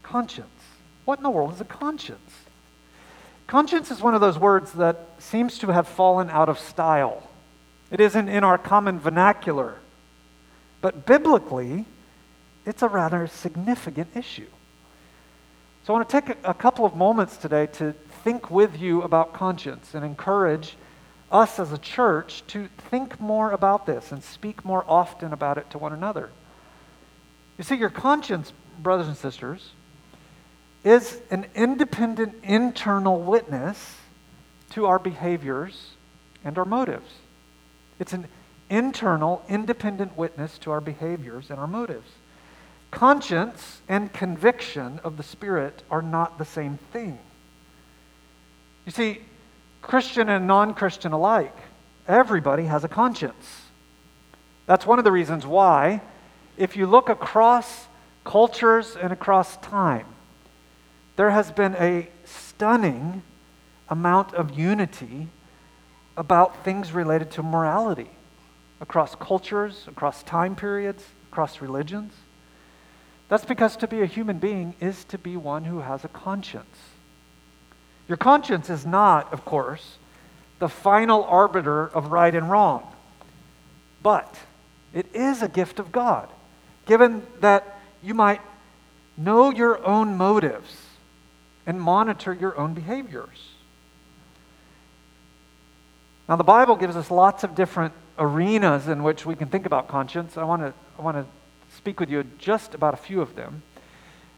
Conscience. 0.10 0.50
What 1.06 1.20
in 1.20 1.24
the 1.24 1.30
world 1.30 1.54
is 1.54 1.62
a 1.62 1.66
conscience? 1.66 2.32
Conscience 3.46 3.92
is 3.92 4.02
one 4.02 4.16
of 4.16 4.22
those 4.22 4.40
words 4.40 4.72
that 4.74 5.06
seems 5.20 5.60
to 5.60 5.68
have 5.68 5.88
fallen 5.88 6.32
out 6.32 6.50
of 6.50 6.58
style. 6.58 7.30
It 7.92 8.00
isn't 8.00 8.28
in 8.28 8.44
our 8.44 8.58
common 8.58 9.00
vernacular. 9.00 9.76
But 10.82 11.06
biblically, 11.06 11.86
it's 12.66 12.82
a 12.82 12.88
rather 12.88 13.28
significant 13.28 14.16
issue. 14.16 14.48
So 15.84 15.94
I 15.94 15.98
want 15.98 16.10
to 16.10 16.22
take 16.22 16.38
a, 16.44 16.56
couple 16.56 16.86
of 16.86 16.96
moments 16.96 17.38
today 17.38 17.68
to 17.74 17.94
think 18.24 18.50
with 18.50 18.80
you 18.80 19.04
about 19.04 19.34
conscience 19.34 19.94
and 19.94 20.04
encourage 20.04 20.76
us 21.32 21.60
as 21.60 21.72
a 21.72 21.78
church 21.78 22.44
to 22.48 22.68
think 22.90 23.20
more 23.20 23.52
about 23.52 23.86
this 23.86 24.12
and 24.12 24.24
speak 24.24 24.66
more 24.66 24.84
often 24.88 25.34
about 25.34 25.60
it 25.60 25.70
to 25.70 25.78
one 25.78 25.94
another. 25.94 26.32
You 27.60 27.64
see, 27.64 27.76
your 27.76 27.92
conscience, 27.92 28.54
brothers 28.82 29.08
and 29.08 29.16
sisters, 29.16 29.72
is 30.84 31.22
an 31.30 31.46
independent 31.56 32.36
internal 32.44 33.20
witness 33.20 33.98
to 34.72 34.86
our 34.86 35.00
behaviors 35.00 35.92
and 36.44 36.58
our 36.58 36.66
motives. 36.66 37.12
It's 38.00 38.14
an 38.14 38.28
internal, 38.70 39.44
independent 39.50 40.18
witness 40.18 40.58
to 40.60 40.72
our 40.72 40.82
behaviors 40.82 41.50
and 41.50 41.60
our 41.60 41.68
motives. 41.68 42.10
Conscience 42.92 43.82
and 43.88 44.12
conviction 44.14 45.00
of 45.04 45.18
the 45.18 45.24
Spirit 45.24 45.84
are 45.92 46.02
not 46.02 46.38
the 46.38 46.46
same 46.46 46.78
thing. 46.92 47.20
You 48.86 48.92
see, 48.92 49.20
Christian 49.82 50.30
and 50.30 50.48
non 50.48 50.74
Christian 50.74 51.12
alike, 51.12 51.56
everybody 52.08 52.64
has 52.64 52.84
a 52.84 52.88
conscience. 52.88 53.64
That's 54.66 54.86
one 54.86 54.98
of 54.98 55.06
the 55.06 55.12
reasons 55.12 55.46
why, 55.46 56.02
if 56.58 56.76
you 56.76 56.88
look 56.88 57.10
across 57.10 57.88
cultures 58.24 58.96
and 58.96 59.12
across 59.12 59.58
time, 59.58 60.06
there 61.20 61.32
has 61.32 61.52
been 61.52 61.76
a 61.76 62.08
stunning 62.24 63.22
amount 63.90 64.34
of 64.36 64.58
unity 64.58 65.28
about 66.16 66.64
things 66.64 66.94
related 66.94 67.30
to 67.30 67.44
morality 67.44 68.10
across 68.80 69.16
cultures, 69.16 69.84
across 69.90 70.24
time 70.24 70.56
periods, 70.56 71.04
across 71.30 71.60
religions. 71.60 72.14
That's 73.28 73.44
because 73.44 73.76
to 73.76 73.88
be 73.88 74.02
a 74.02 74.06
human 74.06 74.40
being 74.40 74.76
is 74.80 75.04
to 75.10 75.18
be 75.18 75.36
one 75.36 75.66
who 75.66 75.80
has 75.82 76.06
a 76.06 76.08
conscience. 76.08 76.78
Your 78.08 78.16
conscience 78.16 78.70
is 78.70 78.86
not, 78.86 79.34
of 79.34 79.44
course, 79.44 79.98
the 80.60 80.70
final 80.70 81.26
arbiter 81.26 81.88
of 81.88 82.14
right 82.14 82.34
and 82.34 82.50
wrong, 82.50 82.96
but 84.02 84.40
it 84.94 85.14
is 85.14 85.42
a 85.42 85.50
gift 85.50 85.80
of 85.80 85.92
God, 85.92 86.30
given 86.86 87.28
that 87.42 87.78
you 88.02 88.14
might 88.14 88.40
know 89.18 89.50
your 89.50 89.86
own 89.86 90.16
motives 90.16 90.86
and 91.66 91.82
monitor 91.82 92.34
your 92.34 92.58
own 92.58 92.74
behaviors. 92.74 93.50
Now, 96.28 96.36
the 96.36 96.44
Bible 96.44 96.76
gives 96.76 96.96
us 96.96 97.10
lots 97.10 97.44
of 97.44 97.56
different 97.56 97.94
arenas 98.20 98.88
in 98.88 99.02
which 99.02 99.26
we 99.26 99.36
can 99.36 99.48
think 99.48 99.66
about 99.66 99.88
conscience. 99.88 100.38
I 100.38 100.44
want 100.44 100.62
to, 100.62 100.74
I 100.98 101.02
want 101.02 101.18
to 101.18 101.26
speak 101.76 102.00
with 102.00 102.10
you 102.10 102.24
just 102.38 102.76
about 102.76 102.94
a 102.94 102.98
few 102.98 103.22
of 103.22 103.36
them. 103.36 103.64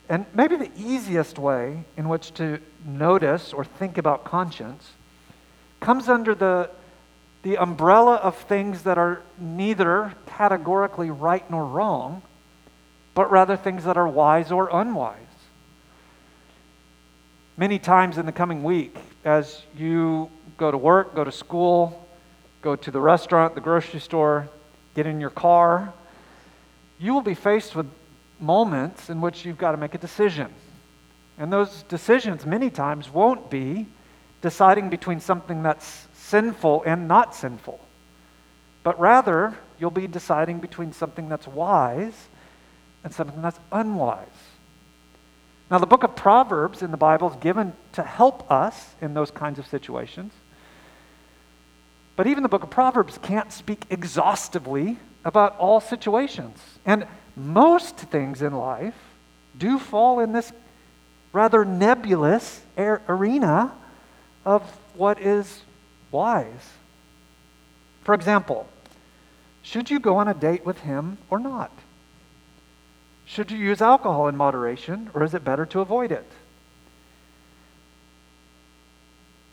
And 0.08 0.26
maybe 0.34 0.56
the 0.56 0.72
easiest 0.78 1.40
way 1.40 1.84
in 1.98 2.10
which 2.10 2.34
to 2.34 2.60
notice 2.86 3.54
or 3.54 3.64
think 3.64 3.98
about 3.98 4.24
conscience 4.24 4.92
comes 5.80 6.10
under 6.10 6.36
the, 6.36 6.70
the 7.44 7.58
umbrella 7.58 8.16
of 8.16 8.38
things 8.38 8.84
that 8.84 8.98
are 8.98 9.22
neither 9.38 10.14
categorically 10.28 11.10
right 11.10 11.50
nor 11.50 11.66
wrong, 11.66 12.22
but 13.16 13.32
rather 13.32 13.58
things 13.58 13.84
that 13.84 13.98
are 13.98 14.08
wise 14.08 14.52
or 14.52 14.70
unwise. 14.72 15.21
Many 17.62 17.78
times 17.78 18.18
in 18.18 18.26
the 18.26 18.32
coming 18.32 18.64
week, 18.64 18.96
as 19.24 19.62
you 19.78 20.32
go 20.58 20.72
to 20.72 20.78
work, 20.80 21.14
go 21.14 21.24
to 21.24 21.32
school, 21.32 22.08
go 22.64 22.76
to 22.76 22.90
the 22.90 23.00
restaurant, 23.00 23.54
the 23.54 23.62
grocery 23.62 24.00
store, 24.00 24.50
get 24.96 25.06
in 25.06 25.22
your 25.22 25.30
car, 25.30 25.94
you 26.98 27.14
will 27.14 27.22
be 27.22 27.36
faced 27.36 27.76
with 27.76 27.86
moments 28.40 29.12
in 29.12 29.22
which 29.22 29.46
you've 29.46 29.60
got 29.60 29.74
to 29.74 29.78
make 29.78 29.94
a 29.94 30.00
decision. 30.00 30.52
And 31.38 31.54
those 31.54 31.84
decisions, 31.84 32.48
many 32.48 32.72
times, 32.72 33.14
won't 33.14 33.52
be 33.52 33.86
deciding 34.42 34.90
between 34.90 35.20
something 35.20 35.62
that's 35.62 36.08
sinful 36.16 36.82
and 36.88 37.08
not 37.08 37.36
sinful, 37.36 37.80
but 38.82 39.00
rather, 39.00 39.56
you'll 39.80 39.92
be 39.92 40.08
deciding 40.08 40.62
between 40.62 40.94
something 40.94 41.30
that's 41.30 41.46
wise 41.46 42.28
and 43.04 43.14
something 43.14 43.40
that's 43.40 43.60
unwise. 43.72 44.26
Now, 45.72 45.78
the 45.78 45.86
book 45.86 46.04
of 46.04 46.18
Proverbs 46.18 46.82
in 46.82 46.92
the 46.92 46.98
Bible 46.98 47.30
is 47.30 47.38
given 47.38 47.72
to 47.94 48.04
help 48.04 48.52
us 48.52 48.94
in 49.02 49.14
those 49.14 49.32
kinds 49.32 49.58
of 49.58 49.66
situations. 49.66 50.34
But 52.18 52.28
even 52.28 52.44
the 52.44 52.50
book 52.50 52.64
of 52.64 52.70
Proverbs 52.70 53.18
can't 53.18 53.54
speak 53.54 53.86
exhaustively 53.90 54.98
about 55.24 55.58
all 55.58 55.80
situations. 55.80 56.60
And 56.86 57.08
most 57.38 57.96
things 57.96 58.42
in 58.42 58.54
life 58.54 58.98
do 59.58 59.80
fall 59.80 60.20
in 60.20 60.34
this 60.34 60.52
rather 61.32 61.64
nebulous 61.64 62.62
arena 62.78 63.72
of 64.44 64.62
what 64.96 65.22
is 65.22 65.62
wise. 66.12 66.74
For 68.04 68.14
example, 68.14 68.68
should 69.62 69.90
you 69.90 70.02
go 70.02 70.18
on 70.18 70.28
a 70.28 70.34
date 70.34 70.66
with 70.66 70.80
him 70.80 71.18
or 71.30 71.40
not? 71.40 71.72
Should 73.32 73.50
you 73.50 73.58
use 73.58 73.82
alcohol 73.82 74.28
in 74.28 74.36
moderation 74.36 75.10
or 75.14 75.24
is 75.24 75.34
it 75.34 75.46
better 75.46 75.66
to 75.68 75.80
avoid 75.80 76.12
it? 76.12 76.30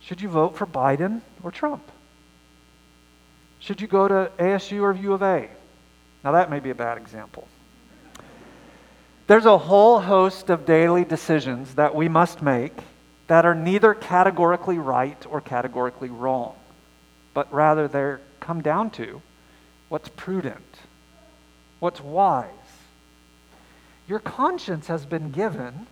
Should 0.01 0.21
you 0.21 0.29
vote 0.29 0.57
for 0.57 0.67
Biden 0.67 1.21
or 1.45 1.53
Trump? 1.53 1.85
Should 3.61 3.81
you 3.81 3.87
go 3.87 4.09
to 4.09 4.33
ASU 4.37 4.83
or 4.83 4.95
U 4.95 5.13
of 5.13 5.23
A? 5.23 5.49
Now, 6.25 6.33
that 6.33 6.51
may 6.51 6.59
be 6.59 6.71
a 6.71 6.75
bad 6.75 6.99
example. 6.99 7.47
There's 9.29 9.47
a 9.47 9.59
whole 9.59 10.01
host 10.01 10.51
of 10.51 10.67
daily 10.67 11.05
decisions 11.05 11.77
that 11.77 11.95
we 11.95 12.09
must 12.09 12.43
make 12.43 12.73
that 13.29 13.47
are 13.47 13.55
neither 13.55 13.95
categorically 13.95 14.79
right 14.79 15.25
or 15.31 15.41
categorically 15.41 16.09
wrong, 16.09 16.57
but 17.33 17.53
rather 17.55 17.87
they 17.87 18.17
come 18.41 18.61
down 18.61 18.91
to 18.91 19.23
what's 19.89 20.09
prudent, 20.09 20.79
what's 21.79 22.01
wise. 22.01 22.49
Your 24.09 24.19
conscience 24.19 24.87
has 24.87 25.05
been 25.05 25.31
given 25.31 25.87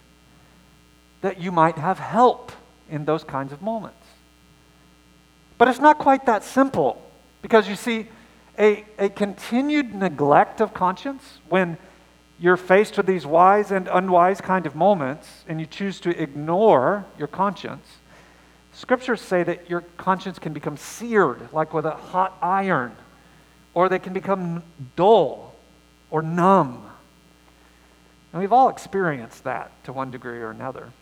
that 1.21 1.41
you 1.41 1.53
might 1.53 1.77
have 1.77 1.99
help 1.99 2.51
in 2.91 3.05
those 3.05 3.25
kinds 3.25 3.53
of 3.53 3.61
moments. 3.61 4.07
But 5.59 5.69
it's 5.69 5.81
not 5.81 5.99
quite 5.99 6.27
that 6.27 6.43
simple. 6.43 7.03
Because 7.43 7.69
you 7.69 7.77
see, 7.77 8.09
a, 8.59 8.85
a 8.99 9.09
continued 9.09 9.95
neglect 9.95 10.61
of 10.61 10.73
conscience, 10.73 11.39
when 11.49 11.77
you're 12.39 12.57
faced 12.57 12.97
with 12.97 13.07
these 13.07 13.27
wise 13.27 13.71
and 13.71 13.89
unwise 13.89 14.41
kind 14.41 14.67
of 14.67 14.75
moments 14.75 15.45
and 15.49 15.61
you 15.61 15.67
choose 15.67 16.01
to 16.01 16.11
ignore 16.23 17.05
your 17.19 17.29
conscience, 17.29 17.87
scriptures 18.73 19.21
say 19.21 19.43
that 19.43 19.69
your 19.69 19.83
conscience 19.97 20.39
can 20.39 20.53
become 20.53 20.77
seared 20.77 21.49
like 21.53 21.75
with 21.75 21.85
a 21.85 21.93
hot 21.93 22.37
iron, 22.43 22.97
or 23.75 23.89
they 23.89 23.99
can 23.99 24.13
become 24.13 24.63
dull 24.97 25.55
or 26.11 26.23
numb. 26.23 26.83
And 28.37 28.43
we've 28.43 28.53
all 28.53 28.69
experienced 28.69 29.45
that 29.45 29.71
to 29.85 29.95
one 29.95 30.11
degree 30.11 30.41
or 30.41 30.51
another. 30.51 30.93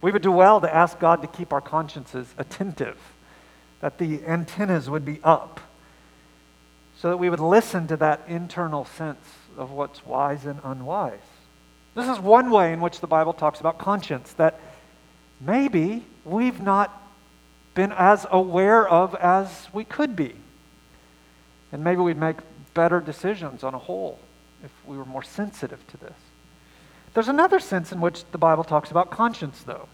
We 0.00 0.12
would 0.12 0.22
do 0.22 0.30
well 0.30 0.60
to 0.60 0.72
ask 0.72 1.00
God 1.00 1.22
to 1.22 1.26
keep 1.26 1.52
our 1.52 1.60
consciences 1.60 2.32
attentive 2.38 2.96
that 3.80 3.98
the 3.98 4.24
antennas 4.24 4.88
would 4.88 5.04
be 5.04 5.18
up 5.24 5.58
so 7.00 7.08
that 7.08 7.16
we 7.16 7.28
would 7.28 7.40
listen 7.40 7.88
to 7.88 7.96
that 7.96 8.20
internal 8.28 8.84
sense 8.84 9.26
of 9.58 9.72
what's 9.72 10.06
wise 10.06 10.46
and 10.46 10.60
unwise. 10.62 11.18
This 11.96 12.08
is 12.08 12.20
one 12.20 12.48
way 12.52 12.72
in 12.72 12.80
which 12.80 13.00
the 13.00 13.08
Bible 13.08 13.32
talks 13.32 13.58
about 13.58 13.78
conscience 13.78 14.34
that 14.34 14.60
maybe 15.40 16.04
we've 16.24 16.60
not 16.60 16.96
been 17.74 17.90
as 17.90 18.24
aware 18.30 18.86
of 18.86 19.16
as 19.16 19.66
we 19.72 19.82
could 19.82 20.14
be. 20.14 20.36
And 21.72 21.82
maybe 21.82 22.02
we'd 22.02 22.16
make 22.16 22.36
better 22.72 23.00
decisions 23.00 23.64
on 23.64 23.74
a 23.74 23.78
whole 23.78 24.20
if 24.64 24.70
we 24.86 24.96
were 24.96 25.04
more 25.04 25.22
sensitive 25.22 25.86
to 25.88 25.96
this. 25.98 26.16
There's 27.12 27.28
another 27.28 27.60
sense 27.60 27.92
in 27.92 28.00
which 28.00 28.24
the 28.32 28.38
Bible 28.38 28.64
talks 28.64 28.90
about 28.90 29.10
conscience, 29.10 29.62
though. 29.62 29.88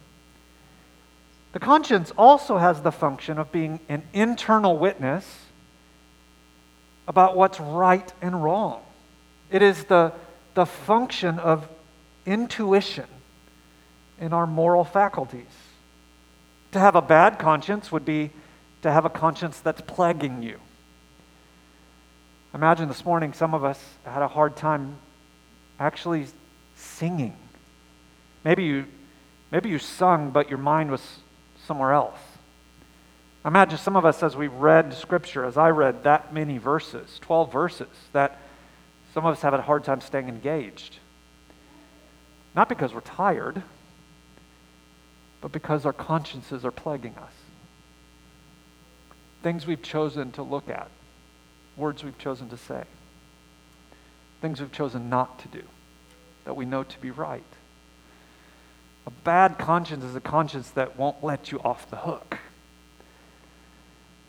The 1.53 1.59
conscience 1.59 2.13
also 2.17 2.59
has 2.59 2.81
the 2.81 2.93
function 2.93 3.39
of 3.39 3.51
being 3.51 3.81
an 3.89 4.05
internal 4.13 4.79
witness 4.79 5.47
about 7.09 7.37
what's 7.37 7.59
right 7.59 8.11
and 8.23 8.43
wrong. 8.43 8.83
It 9.51 9.63
is 9.63 9.85
the, 9.85 10.13
the 10.55 10.65
function 10.65 11.39
of 11.41 11.69
intuition 12.25 13.07
in 14.21 14.33
our 14.33 14.47
moral 14.47 14.85
faculties. 14.85 15.45
To 16.73 16.79
have 16.79 16.95
a 16.95 17.03
bad 17.03 17.39
conscience 17.39 17.91
would 17.91 18.05
be 18.05 18.31
to 18.83 18.93
have 18.93 19.05
a 19.05 19.11
conscience 19.11 19.59
that's 19.59 19.81
plaguing 19.81 20.43
you. 20.43 20.61
Imagine 22.53 22.89
this 22.89 23.05
morning 23.05 23.33
some 23.33 23.55
of 23.55 23.65
us 23.65 23.83
had 24.05 24.23
a 24.23 24.29
hard 24.29 24.57
time 24.57 24.97
actually 25.79 26.27
singing. 26.75 27.37
Maybe 28.45 28.65
you, 28.65 28.87
maybe 29.53 29.69
you 29.69 29.79
sung, 29.79 30.31
but 30.31 30.49
your 30.49 30.59
mind 30.59 30.91
was 30.91 31.19
somewhere 31.67 31.93
else. 31.93 32.19
Imagine 33.45 33.79
some 33.79 33.97
of 33.97 34.05
us, 34.05 34.23
as 34.23 34.37
we 34.37 34.49
read 34.49 34.93
Scripture, 34.93 35.45
as 35.45 35.57
I 35.57 35.71
read 35.71 36.05
that 36.05 36.35
many 36.35 36.59
verses, 36.59 37.19
12 37.21 37.53
verses, 37.53 37.89
that 38.13 38.39
some 39.15 39.25
of 39.25 39.33
us 39.33 39.43
have 39.43 39.55
a 39.55 39.63
hard 39.63 39.85
time 39.85 40.01
staying 40.01 40.29
engaged. 40.29 40.99
Not 42.55 42.69
because 42.69 42.93
we're 42.93 43.01
tired, 43.01 43.63
but 45.41 45.53
because 45.53 45.87
our 45.87 45.93
consciences 45.93 46.65
are 46.65 46.71
plaguing 46.71 47.15
us. 47.17 47.33
Things 49.43 49.67
we've 49.67 49.83
chosen 49.83 50.33
to 50.33 50.43
look 50.43 50.69
at, 50.69 50.91
words 51.77 52.05
we've 52.05 52.19
chosen 52.19 52.49
to 52.51 52.57
say, 52.57 52.85
things 54.41 54.61
we've 54.61 54.73
chosen 54.73 55.09
not 55.09 55.39
to 55.41 55.49
do 55.49 55.63
that 56.45 56.55
we 56.55 56.65
know 56.65 56.83
to 56.83 56.99
be 57.01 57.11
right. 57.11 57.43
A 59.07 59.11
bad 59.11 59.59
conscience 59.59 60.05
is 60.05 60.15
a 60.15 60.21
conscience 60.21 60.71
that 60.71 60.97
won't 60.97 61.23
let 61.23 61.53
you 61.53 61.61
off 61.61 61.89
the 61.91 61.97
hook. 61.97 62.39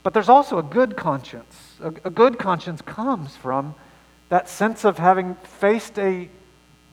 But 0.03 0.13
there's 0.13 0.29
also 0.29 0.57
a 0.57 0.63
good 0.63 0.97
conscience. 0.97 1.75
A, 1.81 1.87
a 1.87 2.09
good 2.09 2.39
conscience 2.39 2.81
comes 2.81 3.35
from 3.35 3.75
that 4.29 4.49
sense 4.49 4.85
of 4.85 4.97
having 4.97 5.35
faced 5.35 5.99
a 5.99 6.29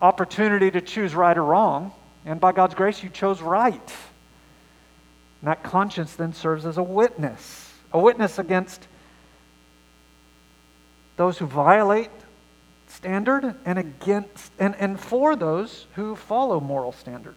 opportunity 0.02 0.70
to 0.70 0.80
choose 0.80 1.14
right 1.14 1.36
or 1.36 1.44
wrong, 1.44 1.92
and 2.24 2.40
by 2.40 2.52
God's 2.52 2.74
grace, 2.74 3.02
you 3.02 3.08
chose 3.08 3.40
right. 3.40 3.94
And 5.40 5.48
that 5.48 5.62
conscience 5.62 6.14
then 6.14 6.32
serves 6.32 6.66
as 6.66 6.78
a 6.78 6.82
witness, 6.82 7.72
a 7.92 7.98
witness 7.98 8.38
against 8.38 8.86
those 11.18 11.36
who 11.36 11.46
violate 11.46 12.10
standard 12.86 13.54
and 13.66 13.78
against 13.78 14.50
and, 14.58 14.74
and 14.76 14.98
for 14.98 15.36
those 15.36 15.86
who 15.96 16.16
follow 16.16 16.58
moral 16.58 16.92
standard. 16.92 17.34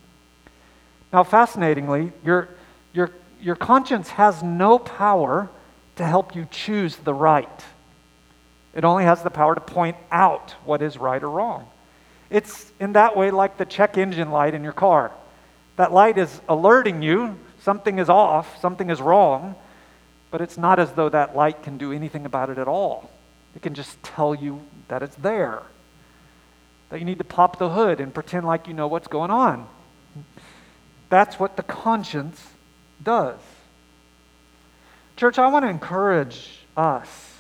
Now, 1.12 1.26
fascinatingly, 1.26 2.14
your, 2.24 2.48
your, 2.94 3.12
your 3.42 3.58
conscience 3.58 4.08
has 4.12 4.42
no 4.42 4.80
power 4.80 5.50
to 5.98 6.06
help 6.06 6.34
you 6.34 6.48
choose 6.50 6.96
the 6.96 7.14
right. 7.14 7.66
It 8.74 8.86
only 8.86 9.04
has 9.04 9.22
the 9.22 9.30
power 9.30 9.54
to 9.54 9.62
point 9.62 9.98
out 10.10 10.56
what 10.64 10.82
is 10.82 10.98
right 10.98 11.22
or 11.22 11.30
wrong. 11.30 11.68
It's 12.30 12.72
in 12.80 12.94
that 12.94 13.18
way 13.18 13.30
like 13.30 13.58
the 13.58 13.66
check 13.66 13.98
engine 13.98 14.32
light 14.32 14.54
in 14.54 14.64
your 14.64 14.72
car. 14.72 15.12
That 15.76 15.92
light 15.92 16.18
is 16.18 16.40
alerting 16.48 17.02
you 17.02 17.38
something 17.62 18.00
is 18.00 18.10
off, 18.10 18.60
something 18.60 18.90
is 18.90 19.02
wrong, 19.02 19.56
but 20.32 20.42
it's 20.42 20.58
not 20.58 20.80
as 20.80 20.94
though 20.94 21.10
that 21.10 21.36
light 21.36 21.64
can 21.64 21.78
do 21.78 21.92
anything 21.92 22.26
about 22.26 22.50
it 22.50 22.58
at 22.58 22.68
all. 22.68 23.10
It 23.56 23.62
can 23.62 23.74
just 23.74 24.02
tell 24.04 24.34
you 24.34 24.62
that 24.88 25.04
it's 25.04 25.16
there, 25.18 25.64
that 26.90 27.00
you 27.00 27.06
need 27.06 27.18
to 27.18 27.24
pop 27.24 27.60
the 27.60 27.70
hood 27.70 28.00
and 28.00 28.14
pretend 28.14 28.46
like 28.46 28.68
you 28.68 28.74
know 28.74 28.88
what's 28.88 29.08
going 29.08 29.32
on. 29.32 29.68
That's 31.10 31.40
what 31.40 31.58
the 31.58 31.64
conscience 31.64 32.42
does. 33.04 33.40
Church, 35.18 35.38
I 35.38 35.48
want 35.48 35.66
to 35.66 35.70
encourage 35.70 36.60
us 36.76 37.36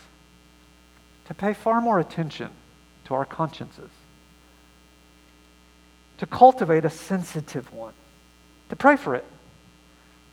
to 1.25 1.34
pay 1.34 1.53
far 1.53 1.80
more 1.80 2.00
attention 2.00 2.50
to 3.06 3.13
our 3.13 3.25
consciences, 3.25 3.89
to 6.18 6.25
cultivate 6.25 6.84
a 6.86 6.89
sensitive 6.89 7.74
one, 7.74 7.94
to 8.70 8.75
pray 8.75 8.98
for 8.98 9.15
it, 9.15 9.25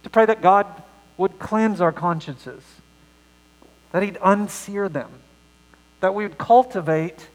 to 0.03 0.11
pray 0.11 0.27
that 0.27 0.43
God 0.43 0.67
would 1.17 1.39
cleanse 1.39 1.81
our 1.81 1.93
consciences, 1.93 2.63
that 3.93 4.03
He'd 4.03 4.17
unsear 4.17 4.93
them, 4.93 5.11
that 6.01 6.15
we 6.15 6.25
would 6.25 6.39
cultivate 6.39 7.29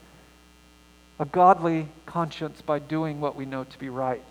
a 1.19 1.25
godly 1.25 1.87
conscience 2.05 2.61
by 2.61 2.79
doing 2.79 3.19
what 3.19 3.35
we 3.35 3.45
know 3.45 3.63
to 3.63 3.79
be 3.79 3.89
right 3.89 4.23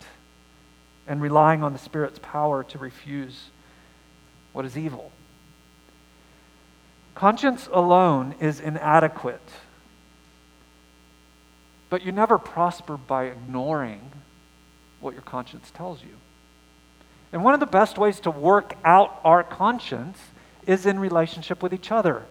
and 1.06 1.20
relying 1.20 1.62
on 1.62 1.72
the 1.72 1.78
Spirit's 1.78 2.18
power 2.20 2.64
to 2.64 2.78
refuse 2.78 3.50
what 4.52 4.64
is 4.64 4.76
evil. 4.76 5.10
Conscience 7.14 7.68
alone 7.72 8.34
is 8.40 8.60
inadequate, 8.60 9.40
but 11.90 12.02
you 12.04 12.12
never 12.12 12.38
prosper 12.38 12.96
by 12.96 13.24
ignoring 13.24 14.00
what 15.00 15.12
your 15.12 15.22
conscience 15.22 15.70
tells 15.74 16.02
you. 16.02 16.16
And 17.32 17.44
one 17.44 17.54
of 17.54 17.60
the 17.60 17.66
best 17.66 17.98
ways 17.98 18.20
to 18.20 18.30
work 18.30 18.74
out 18.84 19.20
our 19.24 19.42
conscience 19.42 20.18
is 20.66 20.86
in 20.86 20.98
relationship 20.98 21.62
with 21.62 21.74
each 21.74 21.90
other 21.90 22.24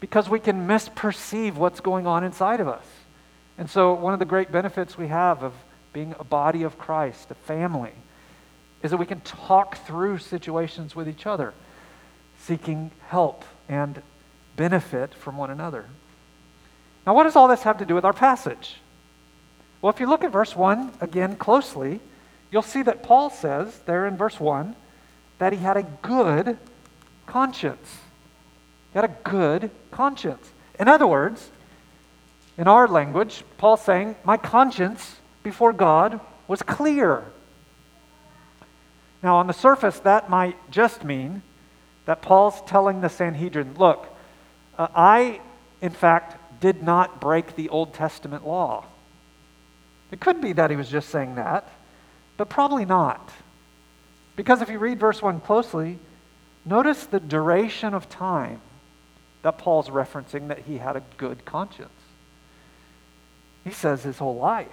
because 0.00 0.28
we 0.28 0.40
can 0.40 0.66
misperceive 0.66 1.54
what's 1.54 1.80
going 1.80 2.06
on 2.06 2.24
inside 2.24 2.60
of 2.60 2.68
us. 2.68 2.84
And 3.58 3.70
so, 3.70 3.94
one 3.94 4.12
of 4.12 4.18
the 4.18 4.24
great 4.24 4.52
benefits 4.52 4.98
we 4.98 5.08
have 5.08 5.42
of 5.42 5.54
being 5.92 6.14
a 6.18 6.24
body 6.24 6.62
of 6.62 6.78
Christ, 6.78 7.30
a 7.30 7.34
family, 7.34 7.92
is 8.82 8.90
that 8.90 8.98
we 8.98 9.06
can 9.06 9.20
talk 9.20 9.78
through 9.86 10.18
situations 10.18 10.94
with 10.94 11.08
each 11.08 11.26
other, 11.26 11.54
seeking 12.38 12.90
help 13.08 13.44
and 13.68 14.02
benefit 14.56 15.14
from 15.14 15.36
one 15.36 15.50
another. 15.50 15.86
Now, 17.06 17.14
what 17.14 17.24
does 17.24 17.36
all 17.36 17.48
this 17.48 17.62
have 17.62 17.78
to 17.78 17.86
do 17.86 17.94
with 17.94 18.04
our 18.04 18.12
passage? 18.12 18.76
Well, 19.80 19.92
if 19.92 20.00
you 20.00 20.08
look 20.08 20.24
at 20.24 20.32
verse 20.32 20.54
1 20.56 20.92
again 21.00 21.36
closely, 21.36 22.00
you'll 22.50 22.62
see 22.62 22.82
that 22.82 23.02
Paul 23.02 23.30
says 23.30 23.80
there 23.86 24.06
in 24.06 24.16
verse 24.16 24.40
1 24.40 24.74
that 25.38 25.52
he 25.52 25.58
had 25.60 25.76
a 25.76 25.82
good 26.02 26.58
conscience. 27.26 27.98
He 28.96 29.00
had 29.02 29.10
a 29.10 29.28
good 29.28 29.70
conscience. 29.90 30.50
In 30.80 30.88
other 30.88 31.06
words, 31.06 31.50
in 32.56 32.66
our 32.66 32.88
language, 32.88 33.44
Paul's 33.58 33.82
saying, 33.82 34.16
My 34.24 34.38
conscience 34.38 35.16
before 35.42 35.74
God 35.74 36.18
was 36.48 36.62
clear. 36.62 37.22
Now, 39.22 39.36
on 39.36 39.48
the 39.48 39.52
surface, 39.52 39.98
that 39.98 40.30
might 40.30 40.56
just 40.70 41.04
mean 41.04 41.42
that 42.06 42.22
Paul's 42.22 42.62
telling 42.62 43.02
the 43.02 43.10
Sanhedrin, 43.10 43.74
Look, 43.74 44.08
uh, 44.78 44.88
I, 44.94 45.42
in 45.82 45.92
fact, 45.92 46.62
did 46.62 46.82
not 46.82 47.20
break 47.20 47.54
the 47.54 47.68
Old 47.68 47.92
Testament 47.92 48.46
law. 48.46 48.86
It 50.10 50.20
could 50.20 50.40
be 50.40 50.54
that 50.54 50.70
he 50.70 50.76
was 50.76 50.88
just 50.88 51.10
saying 51.10 51.34
that. 51.34 51.68
But 52.38 52.48
probably 52.48 52.86
not. 52.86 53.30
Because 54.36 54.62
if 54.62 54.70
you 54.70 54.78
read 54.78 54.98
verse 54.98 55.20
1 55.20 55.40
closely, 55.40 55.98
notice 56.64 57.04
the 57.04 57.20
duration 57.20 57.92
of 57.92 58.08
time 58.08 58.62
that 59.46 59.58
Paul's 59.58 59.90
referencing 59.90 60.48
that 60.48 60.58
he 60.58 60.78
had 60.78 60.96
a 60.96 61.02
good 61.18 61.44
conscience. 61.44 61.88
He 63.62 63.70
says 63.70 64.02
his 64.02 64.18
whole 64.18 64.34
life. 64.34 64.66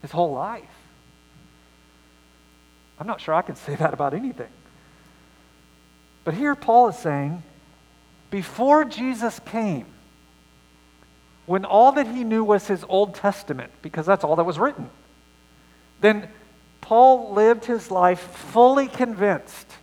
His 0.00 0.10
whole 0.10 0.32
life. 0.32 0.64
I'm 2.98 3.06
not 3.06 3.20
sure 3.20 3.34
I 3.34 3.42
can 3.42 3.56
say 3.56 3.74
that 3.74 3.92
about 3.92 4.14
anything. 4.14 4.48
But 6.24 6.32
here 6.32 6.54
Paul 6.54 6.88
is 6.88 6.96
saying, 6.96 7.42
before 8.30 8.86
Jesus 8.86 9.38
came, 9.40 9.84
when 11.44 11.66
all 11.66 11.92
that 11.92 12.06
he 12.06 12.24
knew 12.24 12.42
was 12.42 12.66
his 12.66 12.86
Old 12.88 13.14
Testament, 13.14 13.70
because 13.82 14.06
that's 14.06 14.24
all 14.24 14.36
that 14.36 14.44
was 14.44 14.58
written, 14.58 14.88
then 16.00 16.28
Paul 16.80 17.34
lived 17.34 17.66
his 17.66 17.90
life 17.90 18.20
fully 18.20 18.88
convinced 18.88 19.74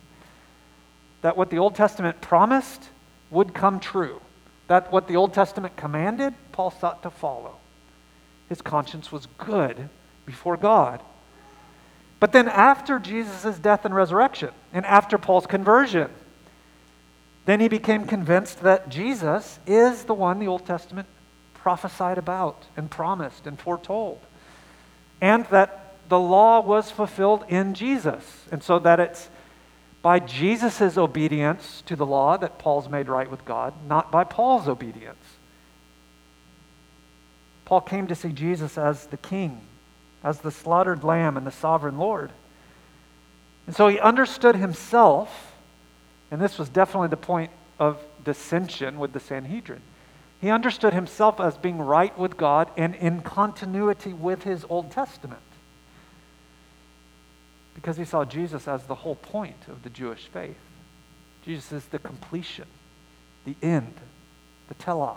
that 1.22 1.36
what 1.36 1.50
the 1.50 1.58
Old 1.58 1.74
Testament 1.74 2.20
promised 2.20 2.90
would 3.30 3.54
come 3.54 3.80
true, 3.80 4.20
that 4.68 4.92
what 4.92 5.08
the 5.08 5.16
Old 5.16 5.32
Testament 5.32 5.76
commanded, 5.76 6.34
Paul 6.52 6.70
sought 6.70 7.02
to 7.02 7.10
follow. 7.10 7.56
His 8.48 8.60
conscience 8.60 9.10
was 9.10 9.26
good 9.38 9.88
before 10.26 10.56
God. 10.56 11.00
But 12.20 12.32
then, 12.32 12.46
after 12.46 12.98
Jesus' 12.98 13.58
death 13.58 13.84
and 13.84 13.94
resurrection, 13.94 14.50
and 14.72 14.86
after 14.86 15.18
Paul's 15.18 15.46
conversion, 15.46 16.08
then 17.46 17.58
he 17.58 17.68
became 17.68 18.06
convinced 18.06 18.60
that 18.60 18.88
Jesus 18.88 19.58
is 19.66 20.04
the 20.04 20.14
one 20.14 20.38
the 20.38 20.46
Old 20.46 20.64
Testament 20.64 21.08
prophesied 21.54 22.18
about 22.18 22.64
and 22.76 22.90
promised 22.90 23.46
and 23.46 23.58
foretold. 23.58 24.20
And 25.20 25.46
that 25.46 25.96
the 26.08 26.18
law 26.18 26.60
was 26.60 26.90
fulfilled 26.90 27.44
in 27.48 27.74
Jesus. 27.74 28.44
And 28.52 28.62
so 28.62 28.78
that 28.80 29.00
it's 29.00 29.28
by 30.02 30.18
Jesus' 30.18 30.98
obedience 30.98 31.82
to 31.86 31.94
the 31.94 32.04
law 32.04 32.36
that 32.36 32.58
Paul's 32.58 32.88
made 32.88 33.08
right 33.08 33.30
with 33.30 33.44
God, 33.44 33.72
not 33.88 34.10
by 34.10 34.24
Paul's 34.24 34.66
obedience. 34.66 35.24
Paul 37.64 37.80
came 37.80 38.08
to 38.08 38.16
see 38.16 38.32
Jesus 38.32 38.76
as 38.76 39.06
the 39.06 39.16
king, 39.16 39.60
as 40.24 40.40
the 40.40 40.50
slaughtered 40.50 41.04
lamb 41.04 41.36
and 41.36 41.46
the 41.46 41.52
sovereign 41.52 41.98
Lord. 41.98 42.32
And 43.68 43.76
so 43.76 43.86
he 43.86 44.00
understood 44.00 44.56
himself, 44.56 45.52
and 46.32 46.40
this 46.40 46.58
was 46.58 46.68
definitely 46.68 47.08
the 47.08 47.16
point 47.16 47.52
of 47.78 47.98
dissension 48.24 48.98
with 48.98 49.12
the 49.12 49.20
Sanhedrin. 49.20 49.82
He 50.40 50.50
understood 50.50 50.92
himself 50.92 51.38
as 51.38 51.56
being 51.56 51.78
right 51.78 52.16
with 52.18 52.36
God 52.36 52.68
and 52.76 52.96
in 52.96 53.20
continuity 53.20 54.12
with 54.12 54.42
his 54.42 54.66
Old 54.68 54.90
Testament 54.90 55.40
because 57.74 57.96
he 57.96 58.04
saw 58.04 58.24
Jesus 58.24 58.68
as 58.68 58.84
the 58.84 58.94
whole 58.94 59.14
point 59.14 59.68
of 59.68 59.82
the 59.82 59.90
Jewish 59.90 60.26
faith. 60.26 60.56
Jesus 61.44 61.72
is 61.72 61.84
the 61.86 61.98
completion, 61.98 62.66
the 63.44 63.56
end, 63.62 63.94
the 64.68 64.74
telos. 64.74 65.16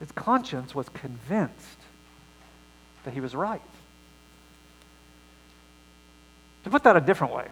His 0.00 0.12
conscience 0.12 0.74
was 0.74 0.88
convinced 0.88 1.78
that 3.04 3.14
he 3.14 3.20
was 3.20 3.34
right. 3.34 3.62
To 6.64 6.70
put 6.70 6.82
that 6.82 6.96
a 6.96 7.00
different 7.00 7.32
way, 7.32 7.46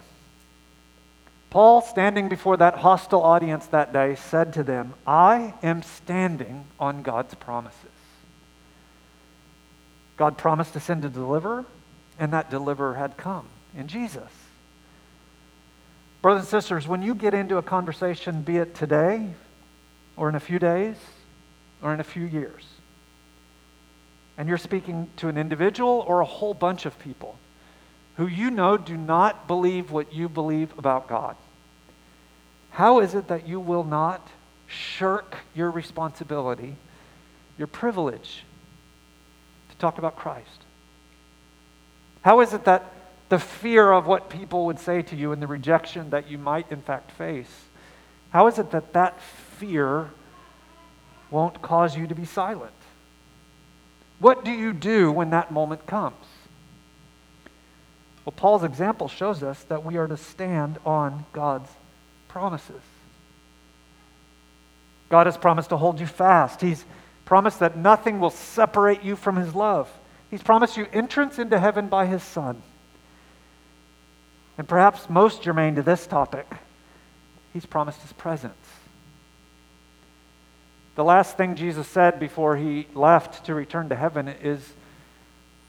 Paul, 1.49 1.81
standing 1.81 2.27
before 2.27 2.57
that 2.57 2.75
hostile 2.75 3.23
audience 3.23 3.65
that 3.67 3.93
day, 3.93 4.15
said 4.15 4.51
to 4.53 4.63
them, 4.63 4.93
I 5.07 5.53
am 5.63 5.83
standing 5.83 6.65
on 6.81 7.01
God's 7.01 7.33
promises. 7.35 7.79
God 10.17 10.37
promised 10.37 10.73
to 10.73 10.81
send 10.81 11.05
a 11.05 11.09
deliverer, 11.09 11.63
and 12.19 12.33
that 12.33 12.49
deliverer 12.49 12.95
had 12.95 13.17
come 13.17 13.47
in 13.77 13.87
Jesus. 13.87 14.29
Brothers 16.21 16.43
and 16.43 16.49
sisters, 16.49 16.87
when 16.87 17.01
you 17.01 17.13
get 17.13 17.33
into 17.33 17.57
a 17.57 17.61
conversation, 17.61 18.41
be 18.41 18.57
it 18.57 18.73
today 18.73 19.29
or 20.17 20.29
in 20.29 20.35
a 20.35 20.39
few 20.39 20.59
days 20.59 20.95
or 21.81 21.93
in 21.93 21.99
a 21.99 22.03
few 22.03 22.23
years, 22.23 22.65
and 24.37 24.49
you're 24.49 24.57
speaking 24.57 25.09
to 25.17 25.27
an 25.27 25.37
individual 25.37 26.03
or 26.07 26.21
a 26.21 26.25
whole 26.25 26.53
bunch 26.53 26.85
of 26.85 26.97
people 26.99 27.37
who 28.17 28.27
you 28.27 28.49
know 28.49 28.77
do 28.77 28.95
not 28.97 29.47
believe 29.47 29.91
what 29.91 30.13
you 30.13 30.29
believe 30.29 30.77
about 30.77 31.07
God, 31.07 31.35
How 32.71 32.99
is 32.99 33.15
it 33.15 33.29
that 33.29 33.47
you 33.47 33.61
will 33.61 33.85
not 33.85 34.27
shirk 34.67 35.37
your 35.53 35.71
responsibility, 35.71 36.75
your 37.57 37.67
privilege 37.67 38.43
to 39.69 39.75
talk 39.77 39.97
about 39.97 40.17
Christ? 40.17 40.64
How 42.25 42.39
is 42.39 42.53
it 42.53 42.65
that 42.65 42.91
the 43.29 43.37
fear 43.37 43.91
of 43.91 44.07
what 44.07 44.31
people 44.31 44.65
would 44.65 44.79
say 44.79 45.03
to 45.03 45.15
you 45.15 45.31
and 45.31 45.39
the 45.39 45.45
rejection 45.45 46.09
that 46.09 46.27
you 46.27 46.39
might 46.39 46.71
in 46.71 46.81
fact 46.81 47.11
face, 47.11 47.65
how 48.31 48.47
is 48.47 48.57
it 48.57 48.71
that 48.71 48.93
that 48.93 49.21
fear 49.21 50.09
won't 51.29 51.61
cause 51.61 51.95
you 51.95 52.07
to 52.07 52.15
be 52.15 52.25
silent? 52.25 52.73
What 54.17 54.43
do 54.43 54.49
you 54.49 54.73
do 54.73 55.11
when 55.11 55.29
that 55.29 55.51
moment 55.51 55.85
comes? 55.85 56.15
Well, 58.25 58.33
Paul's 58.35 58.63
example 58.63 59.07
shows 59.07 59.43
us 59.43 59.61
that 59.65 59.85
we 59.85 59.97
are 59.97 60.07
to 60.07 60.17
stand 60.17 60.79
on 60.83 61.27
God's 61.31 61.69
promises. 62.27 62.81
God 65.09 65.27
has 65.27 65.37
promised 65.37 65.69
to 65.69 65.77
hold 65.77 65.99
you 65.99 66.07
fast. 66.07 66.61
He's 66.61 66.85
promised 67.23 67.59
that 67.59 67.77
nothing 67.77 68.19
will 68.19 68.31
separate 68.31 69.03
you 69.03 69.15
from 69.15 69.35
His 69.35 69.53
love. 69.53 69.91
He's 70.35 70.43
promised 70.43 70.75
you 70.75 70.85
entrance 70.91 71.39
into 71.39 71.57
heaven 71.57 71.87
by 71.87 72.07
His 72.07 72.21
Son. 72.21 72.61
And 74.57 74.67
perhaps 74.67 75.09
most 75.09 75.41
germane 75.41 75.75
to 75.75 75.81
this 75.81 76.05
topic, 76.05 76.45
He's 77.53 77.65
promised 77.65 78.01
His 78.01 78.11
presence. 78.11 78.67
The 80.95 81.05
last 81.05 81.37
thing 81.37 81.55
Jesus 81.55 81.87
said 81.87 82.19
before 82.19 82.57
He 82.57 82.85
left 82.93 83.45
to 83.45 83.55
return 83.55 83.87
to 83.87 83.95
heaven 83.95 84.27
is, 84.27 84.73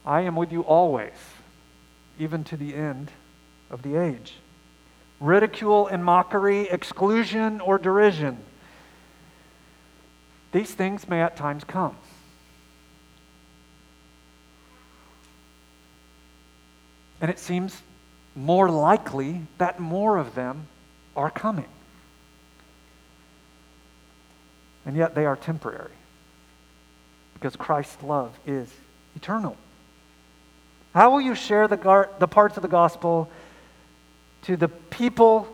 I 0.04 0.22
am 0.22 0.34
with 0.34 0.50
you 0.50 0.62
always 0.62 1.14
even 2.18 2.42
to 2.42 2.56
the 2.56 2.74
end 2.74 3.12
of 3.70 3.82
the 3.82 3.94
age. 3.94 4.34
Ridicule 5.20 5.86
and 5.86 6.04
mockery, 6.04 6.62
exclusion 6.62 7.60
or 7.60 7.78
derision. 7.78 8.38
These 10.50 10.74
things 10.74 11.08
may 11.08 11.22
at 11.22 11.36
times 11.36 11.62
come. 11.62 11.94
And 17.20 17.30
it 17.30 17.38
seems 17.38 17.82
more 18.34 18.68
likely 18.68 19.42
that 19.58 19.80
more 19.80 20.18
of 20.18 20.34
them 20.34 20.66
are 21.16 21.30
coming. 21.30 21.68
And 24.84 24.96
yet 24.96 25.14
they 25.14 25.26
are 25.26 25.36
temporary 25.36 25.92
because 27.34 27.56
Christ's 27.56 28.02
love 28.02 28.38
is 28.46 28.72
eternal. 29.16 29.56
How 30.94 31.10
will 31.10 31.20
you 31.20 31.34
share 31.34 31.68
the, 31.68 31.76
gar- 31.76 32.10
the 32.18 32.28
parts 32.28 32.56
of 32.56 32.62
the 32.62 32.68
gospel 32.68 33.30
to 34.42 34.56
the 34.56 34.68
people 34.68 35.48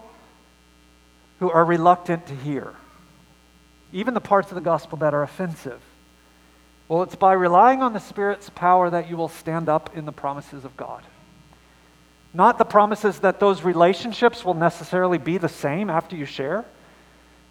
who 1.41 1.51
are 1.51 1.65
reluctant 1.65 2.27
to 2.27 2.35
hear? 2.35 2.75
Even 3.93 4.15
the 4.15 4.21
parts 4.21 4.51
of 4.51 4.55
the 4.55 4.61
gospel 4.61 4.99
that 4.99 5.15
are 5.15 5.23
offensive. 5.23 5.81
Well, 6.89 7.03
it's 7.03 7.17
by 7.17 7.33
relying 7.33 7.83
on 7.83 7.93
the 7.93 8.01
Spirit's 8.01 8.51
power 8.51 8.91
that 8.91 9.09
you 9.09 9.17
will 9.17 9.29
stand 9.29 9.69
up 9.69 9.97
in 9.97 10.05
the 10.05 10.13
promises 10.13 10.65
of 10.65 10.77
God. 10.77 11.03
Not 12.35 12.59
the 12.59 12.65
promises 12.65 13.21
that 13.21 13.41
those 13.41 13.63
relationships 13.63 14.45
will 14.45 14.55
necessarily 14.55 15.19
be 15.19 15.39
the 15.39 15.49
same 15.49 15.91
after 15.91 16.17
you 16.17 16.25
share. 16.25 16.65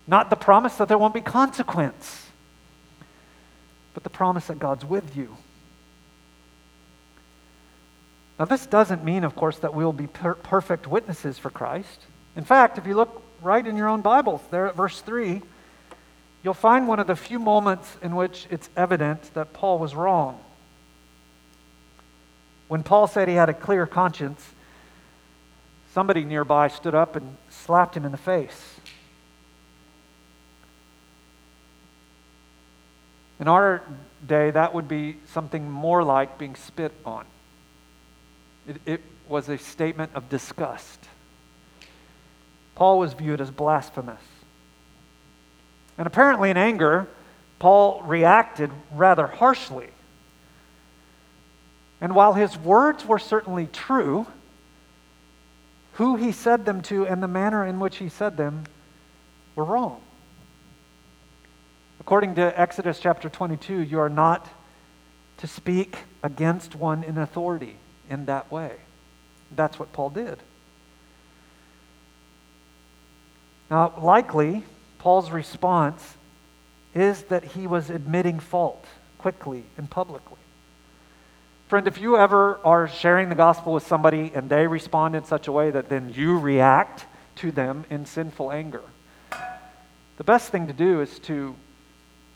Not 0.08 0.30
the 0.30 0.36
promise 0.36 0.76
that 0.78 0.88
there 0.88 0.98
won't 0.98 1.13
be 1.13 1.22
consequence. 1.22 2.28
But 3.94 4.04
the 4.04 4.10
promise 4.10 4.48
that 4.48 4.60
God's 4.60 4.86
with 4.86 5.15
you 5.15 5.38
now, 8.41 8.46
this 8.46 8.65
doesn't 8.65 9.04
mean, 9.04 9.24
of 9.24 9.36
course, 9.36 9.60
that 9.60 9.76
we 9.76 9.86
will 9.86 9.94
be 9.94 10.08
per- 10.08 10.34
perfect 10.34 10.88
witnesses 10.88 11.38
for 11.38 11.52
Christ. 11.52 12.02
In 12.36 12.44
fact, 12.44 12.80
if 12.80 12.88
you 12.88 12.96
look 12.96 13.22
right 13.39 13.63
in 13.63 13.78
your 13.78 13.88
own 13.88 14.02
Bibles, 14.02 14.41
there 14.50 14.65
at 14.65 14.76
verse 14.76 15.00
3, 15.02 15.44
you'll 16.41 16.56
find 16.56 16.88
one 16.88 17.00
of 17.00 17.06
the 17.06 17.15
few 17.15 17.38
moments 17.38 17.98
in 18.02 18.15
which 18.15 18.48
it's 18.50 18.67
evident 18.76 19.32
that 19.36 19.54
Paul 19.54 19.78
was 19.78 19.94
wrong. 19.94 20.39
When 22.67 22.82
Paul 22.82 23.06
said 23.06 23.28
he 23.28 23.36
had 23.36 23.50
a 23.50 23.54
clear 23.54 23.86
conscience, 23.86 24.44
somebody 25.93 26.23
nearby 26.23 26.67
stood 26.67 26.95
up 26.95 27.15
and 27.15 27.38
slapped 27.49 27.95
him 27.95 28.06
in 28.06 28.12
the 28.12 28.17
face. 28.17 28.80
In 33.39 33.47
our 33.47 33.84
day, 34.25 34.51
that 34.51 34.73
would 34.73 34.88
be 34.88 35.17
something 35.27 35.69
more 35.69 36.04
like 36.04 36.38
being 36.38 36.56
spit 36.56 36.93
on. 37.06 37.25
It, 38.67 38.82
it 38.86 39.01
was 39.27 39.49
a 39.49 39.58
statement 39.58 40.12
of 40.13 40.30
disgust. 40.30 40.99
Paul 42.75 42.99
was 42.99 43.13
viewed 43.13 43.41
as 43.41 43.49
blasphemous. 43.49 44.21
And 45.97 46.08
apparently, 46.08 46.51
in 46.51 46.58
anger, 46.58 47.08
Paul 47.60 48.01
reacted 48.04 48.71
rather 48.91 49.27
harshly. 49.27 49.89
And 51.99 52.15
while 52.15 52.34
his 52.34 52.58
words 52.58 53.06
were 53.06 53.19
certainly 53.19 53.67
true, 53.67 54.27
who 55.93 56.15
he 56.15 56.32
said 56.32 56.65
them 56.65 56.82
to 56.84 57.06
and 57.06 57.21
the 57.21 57.27
manner 57.27 57.65
in 57.65 57.80
which 57.80 57.97
he 57.97 58.10
said 58.10 58.38
them 58.38 58.65
were 59.56 59.65
wrong. 59.65 60.01
According 61.99 62.36
to 62.36 62.60
Exodus 62.60 62.99
chapter 62.99 63.30
22, 63.30 63.80
you 63.80 63.99
are 63.99 64.10
not 64.10 64.47
to 65.38 65.47
speak 65.47 65.97
against 66.23 66.75
one 66.75 67.04
in 67.04 67.17
authority 67.17 67.75
in 68.10 68.25
that 68.25 68.51
way. 68.51 68.71
That's 69.56 69.77
what 69.77 69.91
Paul 69.93 70.10
did. 70.10 70.39
Now, 73.69 73.93
likely, 74.01 74.63
Paul's 74.99 75.32
response 75.32 76.17
is 76.93 77.23
that 77.23 77.43
he 77.43 77.67
was 77.67 77.89
admitting 77.89 78.39
fault 78.39 78.86
quickly 79.17 79.63
and 79.77 79.89
publicly. 79.89 80.40
Friend, 81.71 81.88
if 81.88 82.01
you 82.01 82.17
ever 82.17 82.60
are 82.65 82.89
sharing 82.89 83.29
the 83.29 83.36
gospel 83.36 83.71
with 83.71 83.88
somebody 83.88 84.29
and 84.36 84.49
they 84.49 84.67
respond 84.67 85.15
in 85.15 85.23
such 85.23 85.47
a 85.47 85.53
way 85.53 85.71
that 85.71 85.88
then 85.88 86.12
you 86.13 86.38
react 86.38 87.05
to 87.38 87.49
them 87.49 87.86
in 87.89 88.05
sinful 88.05 88.51
anger, 88.51 88.81
the 90.17 90.25
best 90.25 90.49
thing 90.49 90.67
to 90.67 90.73
do 90.73 90.99
is 90.99 91.17
to 91.19 91.55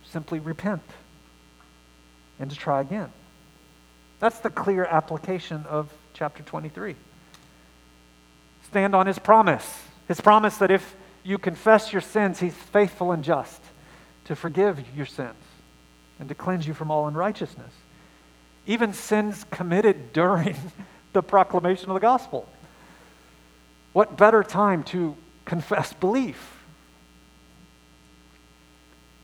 simply 0.06 0.39
repent 0.39 0.89
and 2.39 2.50
to 2.50 2.56
try 2.56 2.80
again. 2.80 3.12
That's 4.21 4.39
the 4.39 4.50
clear 4.50 4.86
application 4.86 5.65
of 5.65 5.91
chapter 6.13 6.41
23. 6.41 6.95
Stand 8.69 8.95
on 8.95 9.06
his 9.06 9.19
promise. 9.19 9.82
His 10.08 10.21
promise 10.21 10.56
that 10.60 10.71
if 10.71 10.95
you 11.26 11.39
confess 11.39 11.91
your 11.91 12.02
sins, 12.02 12.39
he's 12.39 12.56
faithful 12.56 13.12
and 13.12 13.21
just 13.21 13.62
to 14.28 14.36
forgive 14.38 14.80
your 14.95 15.06
sins 15.06 15.36
and 16.21 16.30
to 16.30 16.36
cleanse 16.36 16.65
you 16.65 16.74
from 16.74 16.89
all 16.89 17.10
unrighteousness. 17.10 17.74
Even 18.67 18.93
sins 18.93 19.45
committed 19.51 20.13
during 20.13 20.56
the 21.13 21.21
proclamation 21.21 21.89
of 21.89 21.93
the 21.93 21.99
gospel. 21.99 22.47
What 23.93 24.17
better 24.17 24.43
time 24.43 24.84
to 24.86 25.15
confess 25.45 25.93
belief? 25.93 26.56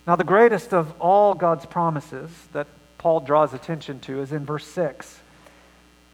Now, 0.08 0.15
the 0.15 0.23
greatest 0.23 0.73
of 0.73 0.93
all 0.99 1.34
God's 1.34 1.65
promises 1.65 2.30
that 2.54 2.67
Paul 2.97 3.19
draws 3.19 3.54
attention 3.54 3.99
to 4.01 4.21
is 4.21 4.32
in 4.32 4.45
verse 4.45 4.67
6. 4.67 5.19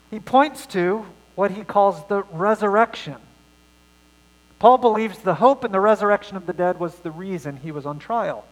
He 0.10 0.20
points 0.20 0.66
to 0.68 1.06
what 1.36 1.52
he 1.52 1.64
calls 1.64 2.06
the 2.08 2.24
resurrection. 2.24 3.18
Paul 4.60 4.78
believes 4.78 5.20
the 5.20 5.36
hope 5.36 5.64
in 5.64 5.72
the 5.72 5.80
resurrection 5.80 6.36
of 6.36 6.46
the 6.46 6.54
dead 6.54 6.80
was 6.80 6.96
the 6.96 7.12
reason 7.12 7.58
he 7.58 7.72
was 7.72 7.86
on 7.86 8.00
trial. 8.00 8.44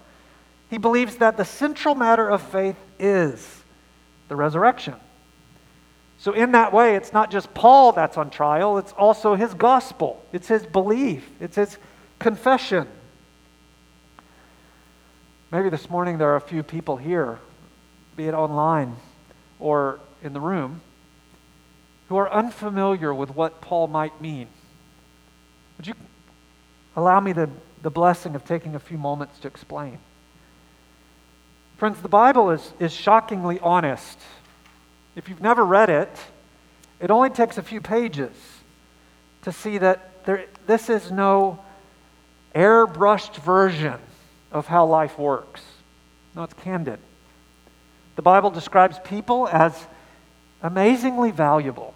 He 0.70 0.78
believes 0.78 1.16
that 1.16 1.38
the 1.38 1.46
central 1.46 1.96
matter 1.96 2.30
of 2.30 2.42
faith 2.42 2.78
is 3.00 3.64
the 4.28 4.36
resurrection. 4.36 4.96
So, 6.18 6.32
in 6.32 6.54
that 6.54 6.74
way, 6.74 6.96
it's 6.96 7.12
not 7.12 7.30
just 7.30 7.54
Paul 7.54 7.92
that's 7.92 8.18
on 8.18 8.30
trial, 8.30 8.78
it's 8.78 8.94
also 8.94 9.36
his 9.36 9.54
gospel, 9.54 10.24
it's 10.32 10.48
his 10.48 10.66
belief, 10.66 11.30
it's 11.40 11.56
his 11.56 11.78
confession. 12.20 12.88
Maybe 15.52 15.70
this 15.70 15.90
morning 15.90 16.18
there 16.18 16.30
are 16.30 16.36
a 16.38 16.42
few 16.42 16.64
people 16.64 16.98
here 16.98 17.40
be 18.16 18.28
it 18.28 18.34
online 18.34 18.96
or 19.60 20.00
in 20.24 20.34
the 20.34 20.40
room, 20.40 20.82
who 22.10 22.16
are 22.16 22.32
unfamiliar 22.32 23.14
with 23.14 23.36
what 23.36 23.62
Paul 23.62 23.88
might 23.88 24.22
mean. 24.22 24.48
Would 25.78 25.88
you 25.88 25.94
allow 26.96 27.20
me 27.20 27.34
the, 27.34 27.50
the 27.82 27.90
blessing 27.90 28.36
of 28.36 28.46
taking 28.46 28.76
a 28.76 28.80
few 28.80 28.98
moments 28.98 29.40
to 29.40 29.48
explain? 29.48 30.00
Friends, 31.78 32.02
the 32.02 32.08
Bible 32.08 32.52
is, 32.52 32.74
is 32.80 32.94
shockingly 32.94 33.60
honest. 33.60 34.20
If 35.16 35.28
you've 35.28 35.42
never 35.42 35.66
read 35.66 35.90
it, 35.90 36.10
it 37.00 37.12
only 37.12 37.30
takes 37.30 37.58
a 37.58 37.62
few 37.62 37.82
pages 37.82 38.32
to 39.42 39.52
see 39.52 39.78
that 39.78 40.26
there, 40.26 40.46
this 40.68 40.90
is 40.90 41.12
no 41.12 41.60
airbrushed 42.54 43.36
version 43.38 44.00
of 44.52 44.68
how 44.68 44.86
life 44.86 45.20
works. 45.20 45.62
No, 46.36 46.44
it's 46.44 46.54
candid. 46.54 47.00
The 48.16 48.22
Bible 48.22 48.50
describes 48.50 48.98
people 49.00 49.48
as 49.50 49.88
amazingly 50.64 51.32
valuable, 51.32 51.94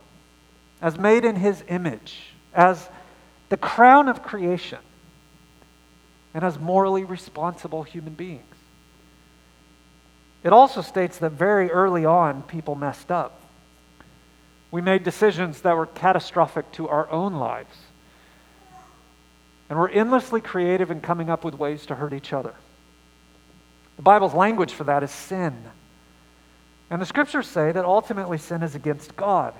as 0.81 0.99
made 0.99 1.23
in 1.23 1.37
His 1.37 1.63
image, 1.69 2.33
as 2.53 2.89
the 3.47 3.57
crown 3.57 4.09
of 4.09 4.23
creation. 4.23 4.79
and 6.33 6.43
as 6.43 6.59
morally 6.59 7.03
responsible 7.03 7.83
human 7.83 8.13
beings. 8.13 8.48
It 10.43 10.54
also 10.54 10.82
states 10.82 11.17
that 11.17 11.32
very 11.32 11.69
early 11.69 12.06
on, 12.06 12.43
people 12.43 12.75
messed 12.75 13.12
up. 13.12 13.41
We 14.71 14.82
made 14.82 15.04
decisions 15.04 15.62
that 15.62 15.75
were 15.75 15.88
catastrophic 15.88 16.71
to 16.73 16.88
our 16.88 17.10
own 17.10 17.34
lives. 17.36 17.75
And 19.69 19.78
we're 19.78 19.89
endlessly 19.89 20.41
creative 20.41 20.91
in 20.91 21.02
coming 21.02 21.30
up 21.30 21.43
with 21.43 21.56
ways 21.56 21.86
to 21.88 21.95
hurt 21.95 22.13
each 22.13 22.34
other. 22.34 22.54
The 23.97 24.02
Bible's 24.02 24.34
language 24.34 24.71
for 24.71 24.86
that 24.86 25.04
is 25.04 25.12
sin. 25.12 25.56
And 26.89 27.02
the 27.02 27.06
scriptures 27.06 27.47
say 27.47 27.71
that 27.71 27.86
ultimately 27.86 28.38
sin 28.38 28.63
is 28.63 28.75
against 28.75 29.15
God, 29.15 29.54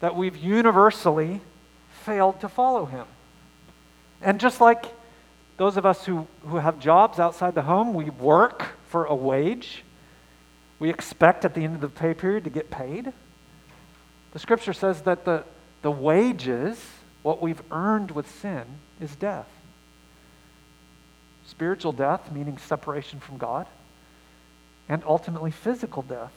that 0.00 0.14
we've 0.14 0.36
universally 0.36 1.40
failed 2.04 2.40
to 2.40 2.48
follow 2.48 2.86
Him. 2.86 3.06
And 4.22 4.40
just 4.40 4.60
like 4.60 4.86
those 5.56 5.76
of 5.76 5.84
us 5.84 6.04
who, 6.06 6.26
who 6.46 6.56
have 6.56 6.78
jobs 6.78 7.18
outside 7.18 7.54
the 7.54 7.62
home, 7.62 7.92
we 7.92 8.10
work 8.10 8.75
for 8.88 9.04
a 9.04 9.14
wage. 9.14 9.82
We 10.78 10.90
expect 10.90 11.44
at 11.44 11.54
the 11.54 11.64
end 11.64 11.74
of 11.74 11.80
the 11.80 11.88
pay 11.88 12.14
period 12.14 12.44
to 12.44 12.50
get 12.50 12.70
paid. 12.70 13.12
The 14.32 14.38
scripture 14.38 14.72
says 14.72 15.02
that 15.02 15.24
the, 15.24 15.44
the 15.82 15.90
wages, 15.90 16.78
what 17.22 17.40
we've 17.40 17.62
earned 17.70 18.10
with 18.10 18.30
sin, 18.40 18.64
is 19.00 19.16
death. 19.16 19.48
Spiritual 21.46 21.92
death, 21.92 22.30
meaning 22.32 22.58
separation 22.58 23.20
from 23.20 23.38
God, 23.38 23.66
and 24.88 25.02
ultimately 25.06 25.50
physical 25.50 26.02
death. 26.02 26.32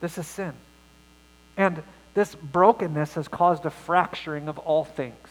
This 0.00 0.18
is 0.18 0.26
sin. 0.26 0.52
And 1.56 1.82
this 2.14 2.34
brokenness 2.34 3.14
has 3.14 3.28
caused 3.28 3.64
a 3.64 3.70
fracturing 3.70 4.48
of 4.48 4.58
all 4.58 4.84
things. 4.84 5.28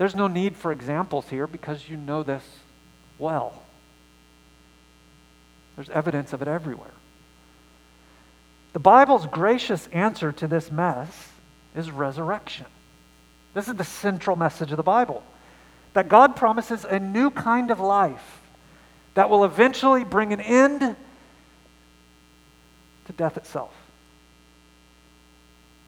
There's 0.00 0.14
no 0.14 0.28
need 0.28 0.56
for 0.56 0.72
examples 0.72 1.28
here 1.28 1.46
because 1.46 1.86
you 1.86 1.98
know 1.98 2.22
this 2.22 2.42
well. 3.18 3.52
There's 5.76 5.90
evidence 5.90 6.32
of 6.32 6.40
it 6.40 6.48
everywhere. 6.48 6.94
The 8.72 8.78
Bible's 8.78 9.26
gracious 9.26 9.88
answer 9.92 10.32
to 10.32 10.46
this 10.46 10.72
mess 10.72 11.28
is 11.76 11.90
resurrection. 11.90 12.64
This 13.52 13.68
is 13.68 13.74
the 13.74 13.84
central 13.84 14.36
message 14.36 14.70
of 14.70 14.78
the 14.78 14.82
Bible 14.82 15.22
that 15.92 16.08
God 16.08 16.34
promises 16.34 16.86
a 16.86 16.98
new 16.98 17.30
kind 17.30 17.70
of 17.70 17.78
life 17.78 18.40
that 19.12 19.28
will 19.28 19.44
eventually 19.44 20.04
bring 20.04 20.32
an 20.32 20.40
end 20.40 20.96
to 23.04 23.12
death 23.12 23.36
itself. 23.36 23.74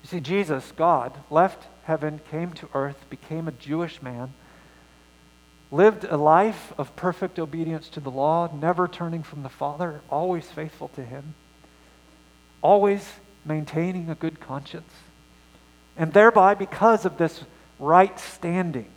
You 0.03 0.09
see, 0.11 0.21
Jesus, 0.21 0.71
God, 0.77 1.15
left 1.31 1.67
heaven, 1.85 2.21
came 2.31 2.53
to 2.53 2.69
earth, 2.75 3.05
became 3.11 3.49
a 3.49 3.53
Jewish 3.53 4.03
man, 4.03 4.33
lived 5.71 6.05
a 6.05 6.17
life 6.17 6.73
of 6.79 6.95
perfect 6.97 7.39
obedience 7.39 7.89
to 7.91 8.01
the 8.01 8.11
law, 8.11 8.51
never 8.55 8.87
turning 8.87 9.23
from 9.23 9.43
the 9.43 9.49
Father, 9.49 10.01
always 10.11 10.51
faithful 10.51 10.89
to 10.89 11.05
Him, 11.05 11.35
always 12.61 13.09
maintaining 13.45 14.11
a 14.11 14.15
good 14.15 14.41
conscience. 14.41 14.93
And 15.97 16.13
thereby, 16.13 16.55
because 16.55 17.05
of 17.05 17.19
this 17.19 17.45
right 17.79 18.19
standing, 18.19 18.89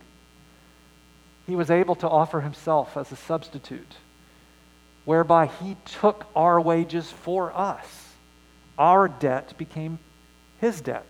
he 1.46 1.54
was 1.54 1.70
able 1.70 1.94
to 1.96 2.08
offer 2.08 2.40
himself 2.40 2.96
as 2.96 3.12
a 3.12 3.16
substitute, 3.16 3.96
whereby 5.04 5.46
he 5.46 5.76
took 5.84 6.26
our 6.34 6.60
wages 6.60 7.10
for 7.10 7.56
us. 7.56 8.14
Our 8.78 9.08
debt 9.08 9.54
became 9.56 9.98
his 10.60 10.80
debt. 10.80 11.06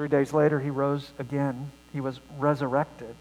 Three 0.00 0.08
days 0.08 0.32
later, 0.32 0.60
he 0.60 0.70
rose 0.70 1.10
again. 1.18 1.72
He 1.92 2.00
was 2.00 2.20
resurrected. 2.38 3.14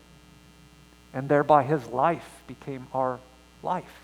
And 1.13 1.27
thereby 1.27 1.63
his 1.63 1.85
life 1.87 2.41
became 2.47 2.87
our 2.93 3.19
life. 3.61 3.99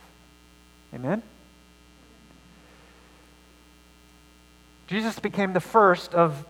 Amen? 0.94 1.24
Jesus 4.88 5.20
became 5.20 5.54
the 5.54 5.62
first 5.62 6.14
of 6.14 6.46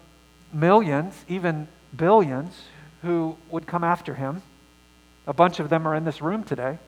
millions, 0.51 1.13
even 1.27 1.67
billions, 1.95 2.59
who 3.03 3.37
would 3.51 3.67
come 3.67 3.83
after 3.83 4.15
him. 4.15 4.41
A 5.27 5.33
bunch 5.33 5.59
of 5.59 5.69
them 5.69 5.87
are 5.87 5.93
in 5.93 6.05
this 6.05 6.23
room 6.23 6.43
today. 6.43 6.79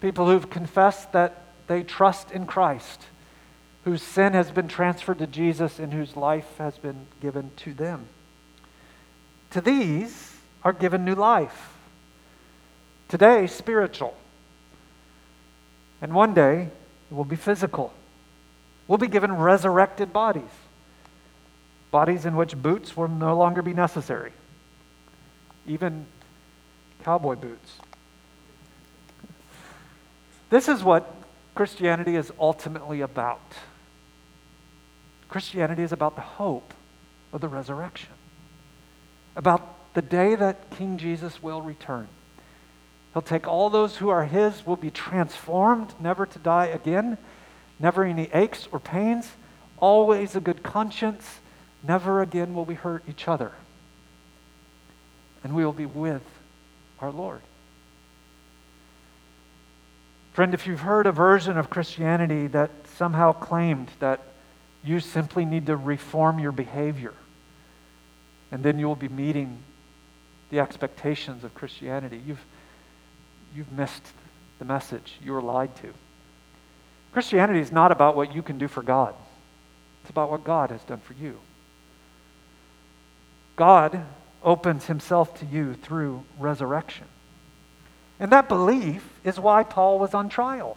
People 0.00 0.24
who've 0.28 0.48
confessed 0.48 1.12
that 1.12 1.42
they 1.66 1.82
trust 1.82 2.30
in 2.30 2.46
Christ, 2.46 3.02
whose 3.84 4.00
sin 4.00 4.32
has 4.32 4.50
been 4.50 4.66
transferred 4.66 5.18
to 5.18 5.26
Jesus, 5.26 5.78
and 5.78 5.92
whose 5.92 6.16
life 6.16 6.56
has 6.56 6.78
been 6.78 7.04
given 7.20 7.50
to 7.56 7.74
them. 7.74 8.06
To 9.52 9.60
these 9.60 10.36
are 10.62 10.72
given 10.72 11.04
new 11.04 11.14
life. 11.14 11.72
Today, 13.08 13.46
spiritual. 13.46 14.16
And 16.00 16.14
one 16.14 16.34
day, 16.34 16.68
it 17.10 17.14
will 17.14 17.24
be 17.24 17.36
physical. 17.36 17.92
We'll 18.88 18.98
be 18.98 19.08
given 19.08 19.32
resurrected 19.32 20.12
bodies 20.12 20.50
bodies 21.92 22.24
in 22.24 22.34
which 22.34 22.56
boots 22.56 22.96
will 22.96 23.06
no 23.06 23.36
longer 23.36 23.62
be 23.62 23.74
necessary, 23.74 24.32
even 25.66 26.06
cowboy 27.04 27.36
boots. 27.36 27.76
This 30.50 30.68
is 30.68 30.82
what 30.82 31.14
Christianity 31.54 32.16
is 32.16 32.32
ultimately 32.40 33.02
about. 33.02 33.40
Christianity 35.28 35.82
is 35.82 35.92
about 35.92 36.16
the 36.16 36.22
hope 36.22 36.74
of 37.32 37.40
the 37.40 37.48
resurrection, 37.48 38.10
about 39.36 39.94
the 39.94 40.02
day 40.02 40.34
that 40.34 40.70
King 40.70 40.98
Jesus 40.98 41.42
will 41.42 41.62
return. 41.62 42.08
He'll 43.12 43.22
take 43.22 43.46
all 43.46 43.70
those 43.70 43.96
who 43.96 44.08
are 44.08 44.24
His, 44.24 44.66
will 44.66 44.76
be 44.76 44.90
transformed, 44.90 45.94
never 46.00 46.24
to 46.26 46.38
die 46.38 46.66
again, 46.66 47.18
never 47.78 48.04
any 48.04 48.30
aches 48.32 48.68
or 48.72 48.80
pains, 48.80 49.30
always 49.78 50.34
a 50.34 50.40
good 50.40 50.62
conscience, 50.62 51.40
Never 51.82 52.22
again 52.22 52.54
will 52.54 52.64
we 52.64 52.74
hurt 52.74 53.02
each 53.08 53.26
other. 53.26 53.52
And 55.42 55.54
we 55.54 55.64
will 55.64 55.72
be 55.72 55.86
with 55.86 56.22
our 57.00 57.10
Lord. 57.10 57.40
Friend, 60.32 60.54
if 60.54 60.66
you've 60.66 60.80
heard 60.80 61.06
a 61.06 61.12
version 61.12 61.58
of 61.58 61.68
Christianity 61.68 62.46
that 62.48 62.70
somehow 62.96 63.32
claimed 63.32 63.90
that 63.98 64.20
you 64.84 65.00
simply 65.00 65.44
need 65.44 65.66
to 65.66 65.76
reform 65.76 66.38
your 66.38 66.52
behavior, 66.52 67.12
and 68.52 68.62
then 68.62 68.78
you 68.78 68.86
will 68.86 68.94
be 68.94 69.08
meeting 69.08 69.58
the 70.50 70.60
expectations 70.60 71.42
of 71.42 71.54
Christianity, 71.54 72.20
you've, 72.24 72.44
you've 73.56 73.72
missed 73.72 74.04
the 74.58 74.66
message. 74.66 75.14
You 75.24 75.32
were 75.32 75.40
lied 75.40 75.74
to. 75.76 75.94
Christianity 77.12 77.60
is 77.60 77.72
not 77.72 77.90
about 77.90 78.14
what 78.14 78.34
you 78.34 78.42
can 78.42 78.58
do 78.58 78.68
for 78.68 78.82
God, 78.82 79.14
it's 80.02 80.10
about 80.10 80.30
what 80.30 80.44
God 80.44 80.70
has 80.70 80.82
done 80.84 81.00
for 81.00 81.14
you. 81.14 81.40
God 83.56 84.04
opens 84.42 84.86
himself 84.86 85.38
to 85.40 85.46
you 85.46 85.74
through 85.74 86.24
resurrection. 86.38 87.06
And 88.20 88.30
that 88.32 88.48
belief 88.48 89.08
is 89.24 89.40
why 89.40 89.62
Paul 89.62 89.98
was 89.98 90.14
on 90.14 90.28
trial. 90.28 90.76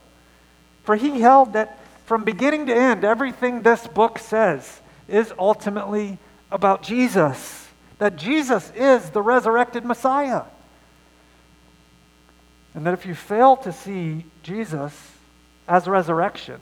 For 0.84 0.96
he 0.96 1.20
held 1.20 1.54
that 1.54 1.80
from 2.06 2.24
beginning 2.24 2.68
to 2.68 2.76
end, 2.76 3.04
everything 3.04 3.62
this 3.62 3.88
book 3.88 4.20
says 4.20 4.82
is 5.08 5.34
ultimately 5.38 6.18
about 6.52 6.84
Jesus, 6.84 7.65
that 7.98 8.18
Jesus 8.18 8.72
is 8.76 9.10
the 9.12 9.22
resurrected 9.22 9.86
Messiah. 9.86 10.44
And 12.74 12.86
that 12.86 12.94
if 12.94 13.06
you 13.06 13.16
fail 13.16 13.56
to 13.58 13.72
see 13.72 14.26
Jesus 14.44 14.94
as 15.68 15.88
resurrection, 15.88 16.60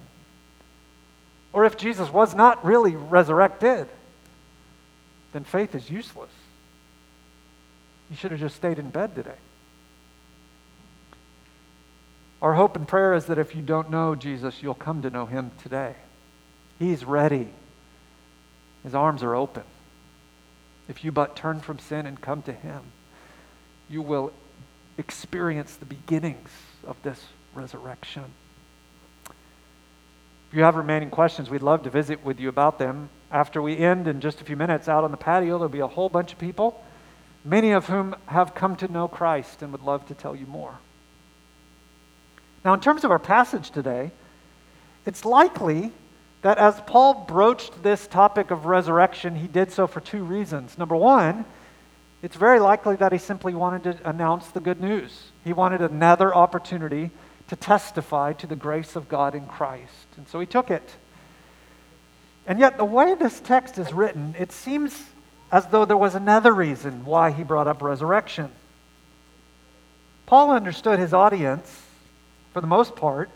or 1.51 1.65
if 1.65 1.77
Jesus 1.77 2.11
was 2.11 2.35
not 2.35 2.63
really 2.63 2.95
resurrected, 2.95 3.87
then 5.33 5.43
faith 5.43 5.73
is 5.75 5.89
useless. 5.89 6.31
You 8.09 8.15
should 8.15 8.31
have 8.31 8.39
just 8.39 8.55
stayed 8.55 8.77
in 8.77 8.89
bed 8.89 9.15
today. 9.15 9.31
Our 12.41 12.53
hope 12.53 12.75
and 12.75 12.87
prayer 12.87 13.13
is 13.13 13.25
that 13.25 13.37
if 13.37 13.55
you 13.55 13.61
don't 13.61 13.89
know 13.89 14.15
Jesus, 14.15 14.61
you'll 14.61 14.73
come 14.75 15.01
to 15.03 15.09
know 15.09 15.25
him 15.25 15.51
today. 15.63 15.95
He's 16.77 17.05
ready, 17.05 17.47
his 18.83 18.93
arms 18.93 19.23
are 19.23 19.33
open. 19.33 19.63
If 20.87 21.03
you 21.03 21.11
but 21.11 21.35
turn 21.35 21.59
from 21.59 21.79
sin 21.79 22.05
and 22.05 22.19
come 22.19 22.41
to 22.43 22.53
him, 22.53 22.81
you 23.89 24.01
will 24.01 24.33
experience 24.97 25.75
the 25.75 25.85
beginnings 25.85 26.49
of 26.85 27.01
this 27.03 27.25
resurrection. 27.53 28.25
If 29.27 30.57
you 30.57 30.63
have 30.63 30.75
remaining 30.75 31.09
questions, 31.09 31.49
we'd 31.49 31.63
love 31.63 31.83
to 31.83 31.89
visit 31.89 32.23
with 32.23 32.39
you 32.39 32.49
about 32.49 32.77
them. 32.77 33.09
After 33.31 33.61
we 33.61 33.77
end 33.77 34.07
in 34.07 34.21
just 34.21 34.39
a 34.39 34.43
few 34.43 34.55
minutes 34.55 34.87
out 34.87 35.03
on 35.03 35.11
the 35.11 35.17
patio, 35.17 35.57
there'll 35.57 35.69
be 35.69 35.79
a 35.79 35.87
whole 35.87 36.09
bunch 36.09 36.31
of 36.31 36.37
people, 36.37 36.83
many 37.43 37.71
of 37.71 37.87
whom 37.87 38.15
have 38.27 38.53
come 38.53 38.75
to 38.75 38.87
know 38.87 39.07
Christ 39.07 39.61
and 39.63 39.71
would 39.71 39.81
love 39.81 40.07
to 40.07 40.13
tell 40.13 40.35
you 40.35 40.45
more. 40.45 40.77
Now, 42.63 42.73
in 42.73 42.79
terms 42.79 43.03
of 43.03 43.11
our 43.11 43.19
passage 43.19 43.71
today, 43.71 44.11
it's 45.05 45.25
likely 45.25 45.91
that 46.43 46.57
as 46.57 46.79
Paul 46.81 47.25
broached 47.25 47.83
this 47.83 48.05
topic 48.05 48.51
of 48.51 48.65
resurrection, 48.65 49.35
he 49.35 49.47
did 49.47 49.71
so 49.71 49.87
for 49.87 50.01
two 50.01 50.23
reasons. 50.23 50.77
Number 50.77 50.95
one, 50.95 51.45
it's 52.21 52.35
very 52.35 52.59
likely 52.59 52.95
that 52.97 53.11
he 53.11 53.17
simply 53.17 53.53
wanted 53.53 53.83
to 53.83 54.09
announce 54.09 54.47
the 54.49 54.59
good 54.59 54.79
news. 54.79 55.31
He 55.43 55.53
wanted 55.53 55.81
another 55.81 56.35
opportunity 56.35 57.11
to 57.47 57.55
testify 57.55 58.33
to 58.33 58.47
the 58.47 58.55
grace 58.55 58.95
of 58.95 59.09
God 59.09 59.35
in 59.35 59.45
Christ. 59.45 60.07
And 60.17 60.27
so 60.27 60.39
he 60.39 60.45
took 60.45 60.69
it. 60.69 60.95
And 62.45 62.59
yet, 62.59 62.77
the 62.77 62.85
way 62.85 63.15
this 63.15 63.39
text 63.39 63.77
is 63.77 63.93
written, 63.93 64.35
it 64.37 64.51
seems 64.51 65.01
as 65.49 65.67
though 65.67 65.85
there 65.85 65.95
was 65.95 66.13
another 66.13 66.53
reason 66.53 67.05
why 67.05 67.31
he 67.31 67.43
brought 67.43 67.67
up 67.67 67.81
resurrection. 67.81 68.51
Paul 70.25 70.51
understood 70.51 70.99
his 70.99 71.13
audience, 71.13 71.83
for 72.51 72.59
the 72.59 72.67
most 72.67 72.97
part, 72.97 73.29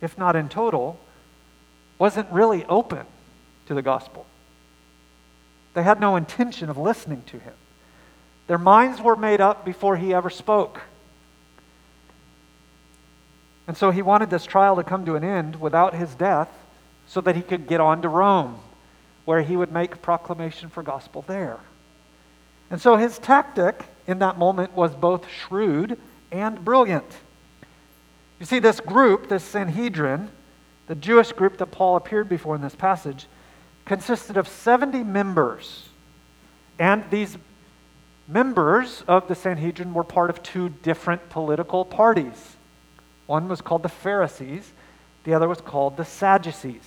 if 0.00 0.16
not 0.16 0.36
in 0.36 0.48
total, 0.48 1.00
wasn't 2.02 2.28
really 2.32 2.64
open 2.64 3.06
to 3.66 3.74
the 3.74 3.80
gospel. 3.80 4.26
They 5.74 5.84
had 5.84 6.00
no 6.00 6.16
intention 6.16 6.68
of 6.68 6.76
listening 6.76 7.22
to 7.26 7.38
him. 7.38 7.52
Their 8.48 8.58
minds 8.58 9.00
were 9.00 9.14
made 9.14 9.40
up 9.40 9.64
before 9.64 9.96
he 9.96 10.12
ever 10.12 10.28
spoke. 10.28 10.80
And 13.68 13.76
so 13.76 13.92
he 13.92 14.02
wanted 14.02 14.30
this 14.30 14.44
trial 14.44 14.74
to 14.74 14.82
come 14.82 15.06
to 15.06 15.14
an 15.14 15.22
end 15.22 15.60
without 15.60 15.94
his 15.94 16.12
death 16.16 16.48
so 17.06 17.20
that 17.20 17.36
he 17.36 17.42
could 17.42 17.68
get 17.68 17.80
on 17.80 18.02
to 18.02 18.08
Rome, 18.08 18.58
where 19.24 19.42
he 19.42 19.56
would 19.56 19.70
make 19.70 20.02
proclamation 20.02 20.70
for 20.70 20.82
gospel 20.82 21.22
there. 21.28 21.60
And 22.68 22.80
so 22.80 22.96
his 22.96 23.20
tactic 23.20 23.84
in 24.08 24.18
that 24.18 24.38
moment 24.38 24.72
was 24.72 24.92
both 24.92 25.30
shrewd 25.30 25.96
and 26.32 26.64
brilliant. 26.64 27.12
You 28.40 28.46
see, 28.46 28.58
this 28.58 28.80
group, 28.80 29.28
this 29.28 29.44
Sanhedrin, 29.44 30.30
the 30.86 30.94
Jewish 30.94 31.32
group 31.32 31.58
that 31.58 31.66
Paul 31.66 31.96
appeared 31.96 32.28
before 32.28 32.54
in 32.54 32.62
this 32.62 32.74
passage, 32.74 33.26
consisted 33.84 34.36
of 34.36 34.48
70 34.48 35.02
members. 35.04 35.88
And 36.78 37.04
these 37.10 37.36
members 38.28 39.02
of 39.06 39.28
the 39.28 39.34
Sanhedrin 39.34 39.94
were 39.94 40.04
part 40.04 40.30
of 40.30 40.42
two 40.42 40.68
different 40.68 41.28
political 41.30 41.84
parties. 41.84 42.56
One 43.26 43.48
was 43.48 43.60
called 43.60 43.82
the 43.82 43.88
Pharisees, 43.88 44.72
the 45.24 45.34
other 45.34 45.48
was 45.48 45.60
called 45.60 45.96
the 45.96 46.04
Sadducees. 46.04 46.82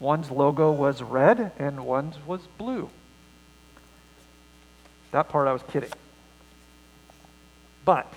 One's 0.00 0.30
logo 0.30 0.72
was 0.72 1.02
red 1.02 1.52
and 1.58 1.84
one's 1.84 2.16
was 2.26 2.40
blue. 2.58 2.90
That 5.12 5.28
part 5.28 5.46
I 5.46 5.52
was 5.52 5.62
kidding. 5.70 5.92
But, 7.84 8.12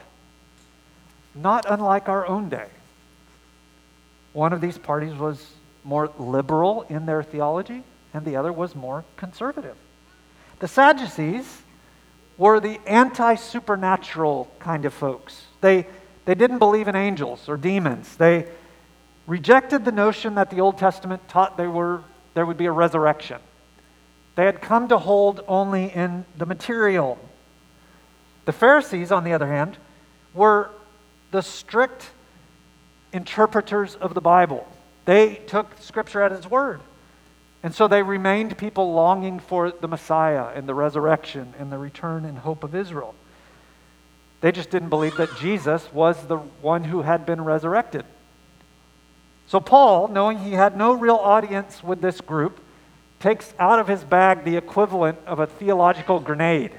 not 1.36 1.66
unlike 1.70 2.10
our 2.10 2.26
own 2.26 2.50
day, 2.50 2.68
one 4.38 4.54
of 4.54 4.62
these 4.62 4.78
parties 4.78 5.16
was 5.16 5.44
more 5.84 6.12
liberal 6.20 6.84
in 6.90 7.08
their 7.08 7.24
theology, 7.24 7.82
and 8.14 8.24
the 8.24 8.36
other 8.36 8.54
was 8.54 8.76
more 8.76 9.04
conservative. 9.16 9.76
The 10.60 10.68
Sadducees 10.68 11.64
were 12.38 12.60
the 12.60 12.80
anti 12.86 13.34
supernatural 13.34 14.48
kind 14.60 14.86
of 14.86 14.94
folks. 14.94 15.48
They, 15.62 15.88
they 16.26 16.36
didn't 16.36 16.60
believe 16.60 16.88
in 16.88 16.96
angels 16.96 17.50
or 17.50 17.58
demons. 17.58 18.16
They 18.16 18.46
rejected 19.26 19.86
the 19.86 19.92
notion 19.92 20.36
that 20.36 20.52
the 20.52 20.62
Old 20.62 20.78
Testament 20.78 21.28
taught 21.28 21.58
there, 21.58 21.72
were, 21.72 22.04
there 22.36 22.46
would 22.46 22.58
be 22.58 22.68
a 22.68 22.72
resurrection. 22.72 23.42
They 24.36 24.46
had 24.46 24.62
come 24.62 24.88
to 24.90 25.00
hold 25.00 25.44
only 25.48 25.86
in 25.86 26.26
the 26.38 26.46
material. 26.46 27.18
The 28.46 28.54
Pharisees, 28.54 29.12
on 29.12 29.24
the 29.24 29.34
other 29.34 29.48
hand, 29.48 29.78
were 30.36 30.70
the 31.32 31.42
strict 31.42 32.12
interpreters 33.14 33.96
of 33.96 34.14
the 34.14 34.22
Bible. 34.22 34.68
They 35.06 35.36
took 35.36 35.78
Scripture 35.80 36.22
at 36.22 36.32
its 36.32 36.50
word. 36.50 36.82
And 37.64 37.74
so 37.74 37.88
they 37.88 38.04
remained 38.04 38.58
people 38.58 38.94
longing 38.94 39.40
for 39.40 39.72
the 39.72 39.88
Messiah 39.88 40.52
and 40.54 40.68
the 40.68 40.74
resurrection 40.74 41.54
and 41.60 41.72
the 41.72 41.78
return 41.78 42.26
and 42.26 42.38
hope 42.38 42.64
of 42.64 42.76
Israel. 42.76 43.16
They 44.42 44.52
just 44.52 44.70
didn't 44.70 44.90
believe 44.90 45.18
that 45.18 45.36
Jesus 45.38 45.92
was 45.92 46.28
the 46.28 46.38
one 46.38 46.84
who 46.84 47.02
had 47.02 47.26
been 47.26 47.44
resurrected. 47.44 48.06
So 49.48 49.60
Paul, 49.60 50.10
knowing 50.10 50.40
he 50.40 50.52
had 50.52 50.78
no 50.78 50.94
real 50.94 51.16
audience 51.16 51.84
with 51.84 52.02
this 52.02 52.22
group, 52.22 52.60
takes 53.20 53.54
out 53.58 53.80
of 53.80 53.88
his 53.88 54.04
bag 54.04 54.44
the 54.44 54.58
equivalent 54.58 55.18
of 55.26 55.40
a 55.40 55.48
theological 55.48 56.20
grenade. 56.20 56.72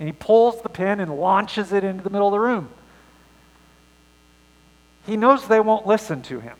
And 0.00 0.08
he 0.08 0.12
pulls 0.12 0.62
the 0.62 0.68
pin 0.68 1.00
and 1.00 1.16
launches 1.16 1.72
it 1.72 1.84
into 1.84 2.02
the 2.02 2.10
middle 2.10 2.28
of 2.28 2.32
the 2.32 2.40
room. 2.40 2.70
He 5.08 5.16
knows 5.16 5.48
they 5.48 5.58
won't 5.58 5.86
listen 5.86 6.20
to 6.24 6.38
him. 6.38 6.58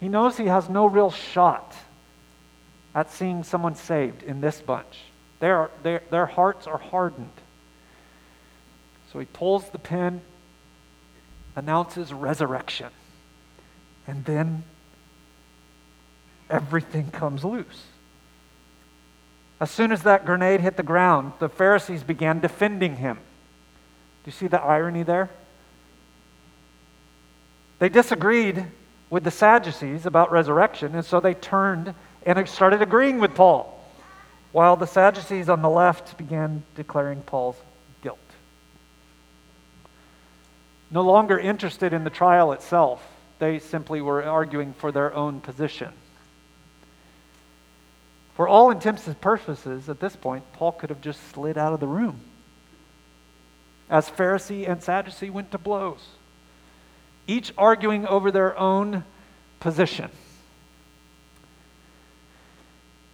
He 0.00 0.08
knows 0.08 0.36
he 0.36 0.46
has 0.46 0.68
no 0.68 0.86
real 0.86 1.12
shot 1.12 1.72
at 2.96 3.12
seeing 3.12 3.44
someone 3.44 3.76
saved 3.76 4.24
in 4.24 4.40
this 4.40 4.60
bunch. 4.60 5.04
Their, 5.38 5.70
their, 5.84 6.26
hearts 6.26 6.66
are 6.66 6.78
hardened. 6.78 7.30
So 9.12 9.20
he 9.20 9.24
pulls 9.26 9.70
the 9.70 9.78
pin, 9.78 10.20
announces 11.54 12.12
resurrection, 12.12 12.88
and 14.08 14.24
then 14.24 14.64
everything 16.50 17.12
comes 17.12 17.44
loose. 17.44 17.84
As 19.60 19.70
soon 19.70 19.92
as 19.92 20.02
that 20.02 20.26
grenade 20.26 20.60
hit 20.60 20.76
the 20.76 20.82
ground, 20.82 21.34
the 21.38 21.48
Pharisees 21.48 22.02
began 22.02 22.40
defending 22.40 22.96
him. 22.96 23.14
Do 24.24 24.28
you 24.28 24.32
see 24.32 24.48
the 24.48 24.60
irony 24.60 25.04
there? 25.04 25.30
They 27.78 27.88
disagreed 27.88 28.66
with 29.10 29.24
the 29.24 29.30
Sadducees 29.30 30.04
about 30.04 30.32
resurrection, 30.32 30.94
and 30.94 31.04
so 31.04 31.20
they 31.20 31.34
turned 31.34 31.94
and 32.26 32.48
started 32.48 32.82
agreeing 32.82 33.20
with 33.20 33.34
Paul, 33.34 33.82
while 34.52 34.76
the 34.76 34.86
Sadducees 34.86 35.48
on 35.48 35.62
the 35.62 35.70
left 35.70 36.18
began 36.18 36.64
declaring 36.74 37.22
Paul's 37.22 37.56
guilt. 38.02 38.18
No 40.90 41.02
longer 41.02 41.38
interested 41.38 41.92
in 41.92 42.04
the 42.04 42.10
trial 42.10 42.52
itself, 42.52 43.02
they 43.38 43.58
simply 43.58 44.00
were 44.00 44.24
arguing 44.24 44.72
for 44.72 44.90
their 44.90 45.14
own 45.14 45.40
position. 45.40 45.92
For 48.34 48.48
all 48.48 48.70
intents 48.70 49.06
and 49.06 49.20
purposes, 49.20 49.88
at 49.88 50.00
this 50.00 50.16
point, 50.16 50.44
Paul 50.52 50.72
could 50.72 50.90
have 50.90 51.00
just 51.00 51.20
slid 51.30 51.56
out 51.56 51.72
of 51.72 51.80
the 51.80 51.86
room 51.86 52.20
as 53.90 54.10
Pharisee 54.10 54.68
and 54.68 54.82
Sadducee 54.82 55.30
went 55.30 55.50
to 55.52 55.58
blows 55.58 56.17
each 57.28 57.52
arguing 57.56 58.06
over 58.06 58.32
their 58.32 58.58
own 58.58 59.04
position. 59.60 60.10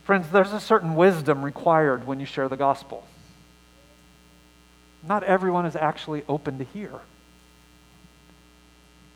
Friends, 0.05 0.31
there's 0.31 0.53
a 0.53 0.61
certain 0.61 0.95
wisdom 0.95 1.45
required 1.45 2.07
when 2.07 2.21
you 2.21 2.27
share 2.27 2.49
the 2.49 2.57
gospel. 2.57 3.07
Not 5.07 5.25
everyone 5.25 5.67
is 5.67 5.77
actually 5.77 6.23
open 6.29 6.59
to 6.59 6.65
hear. 6.65 6.93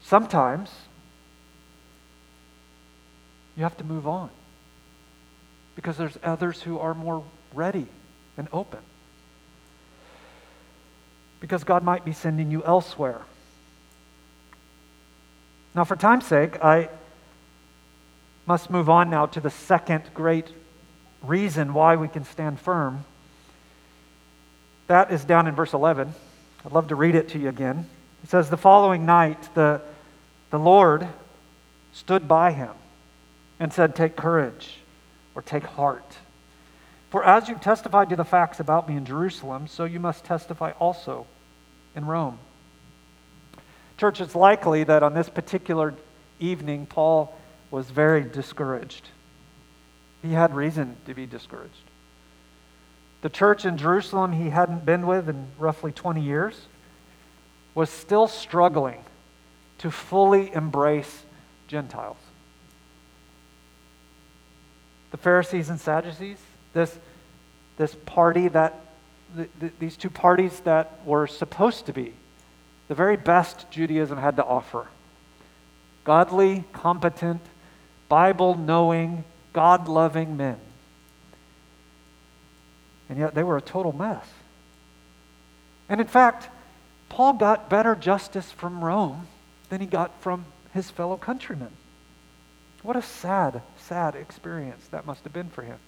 Sometimes 0.02 0.70
you 3.56 3.62
have 3.62 3.76
to 3.76 3.84
move 3.84 4.06
on 4.06 4.30
because 5.76 5.96
there's 5.96 6.18
others 6.22 6.60
who 6.62 6.78
are 6.78 6.94
more 6.94 7.22
ready 7.54 7.86
and 8.36 8.48
open. 8.52 8.80
Because 11.40 11.62
God 11.62 11.84
might 11.84 12.04
be 12.04 12.12
sending 12.12 12.50
you 12.50 12.64
elsewhere. 12.64 13.20
Now, 15.78 15.84
for 15.84 15.94
time's 15.94 16.26
sake, 16.26 16.60
I 16.60 16.88
must 18.46 18.68
move 18.68 18.90
on 18.90 19.10
now 19.10 19.26
to 19.26 19.38
the 19.38 19.48
second 19.48 20.02
great 20.12 20.48
reason 21.22 21.72
why 21.72 21.94
we 21.94 22.08
can 22.08 22.24
stand 22.24 22.58
firm. 22.58 23.04
That 24.88 25.12
is 25.12 25.24
down 25.24 25.46
in 25.46 25.54
verse 25.54 25.74
11. 25.74 26.12
I'd 26.66 26.72
love 26.72 26.88
to 26.88 26.96
read 26.96 27.14
it 27.14 27.28
to 27.28 27.38
you 27.38 27.48
again. 27.48 27.88
It 28.24 28.28
says, 28.28 28.50
The 28.50 28.56
following 28.56 29.06
night, 29.06 29.54
the, 29.54 29.80
the 30.50 30.58
Lord 30.58 31.06
stood 31.92 32.26
by 32.26 32.50
him 32.50 32.72
and 33.60 33.72
said, 33.72 33.94
Take 33.94 34.16
courage 34.16 34.78
or 35.36 35.42
take 35.42 35.62
heart. 35.62 36.16
For 37.10 37.22
as 37.22 37.48
you've 37.48 37.60
testified 37.60 38.08
to 38.08 38.16
the 38.16 38.24
facts 38.24 38.58
about 38.58 38.88
me 38.88 38.96
in 38.96 39.04
Jerusalem, 39.04 39.68
so 39.68 39.84
you 39.84 40.00
must 40.00 40.24
testify 40.24 40.72
also 40.80 41.28
in 41.94 42.04
Rome. 42.04 42.40
Church, 43.98 44.20
it's 44.20 44.36
likely 44.36 44.84
that 44.84 45.02
on 45.02 45.12
this 45.12 45.28
particular 45.28 45.92
evening, 46.38 46.86
Paul 46.86 47.36
was 47.72 47.90
very 47.90 48.22
discouraged. 48.22 49.08
He 50.22 50.32
had 50.32 50.54
reason 50.54 50.96
to 51.06 51.14
be 51.14 51.26
discouraged. 51.26 51.74
The 53.22 53.28
church 53.28 53.64
in 53.64 53.76
Jerusalem 53.76 54.32
he 54.32 54.50
hadn't 54.50 54.84
been 54.84 55.06
with 55.06 55.28
in 55.28 55.48
roughly 55.58 55.90
20 55.90 56.20
years 56.20 56.66
was 57.74 57.90
still 57.90 58.28
struggling 58.28 59.02
to 59.78 59.90
fully 59.90 60.52
embrace 60.54 61.24
Gentiles. 61.66 62.16
The 65.10 65.16
Pharisees 65.16 65.70
and 65.70 65.80
Sadducees, 65.80 66.38
this, 66.72 66.96
this 67.76 67.96
party 68.06 68.46
that, 68.48 68.80
these 69.80 69.96
two 69.96 70.10
parties 70.10 70.60
that 70.60 71.00
were 71.04 71.26
supposed 71.26 71.86
to 71.86 71.92
be 71.92 72.14
the 72.88 72.94
very 72.94 73.16
best 73.16 73.70
Judaism 73.70 74.18
had 74.18 74.36
to 74.36 74.44
offer 74.44 74.88
godly, 76.04 76.64
competent, 76.72 77.42
Bible 78.08 78.54
knowing, 78.54 79.24
God 79.52 79.88
loving 79.88 80.38
men. 80.38 80.58
And 83.10 83.18
yet 83.18 83.34
they 83.34 83.42
were 83.42 83.58
a 83.58 83.62
total 83.62 83.92
mess. 83.92 84.24
And 85.86 86.00
in 86.00 86.06
fact, 86.06 86.48
Paul 87.10 87.34
got 87.34 87.68
better 87.68 87.94
justice 87.94 88.50
from 88.50 88.82
Rome 88.82 89.26
than 89.68 89.82
he 89.82 89.86
got 89.86 90.10
from 90.22 90.46
his 90.72 90.90
fellow 90.90 91.18
countrymen. 91.18 91.72
What 92.82 92.96
a 92.96 93.02
sad, 93.02 93.60
sad 93.76 94.14
experience 94.14 94.86
that 94.88 95.04
must 95.04 95.24
have 95.24 95.32
been 95.32 95.50
for 95.50 95.62
him. 95.62 95.78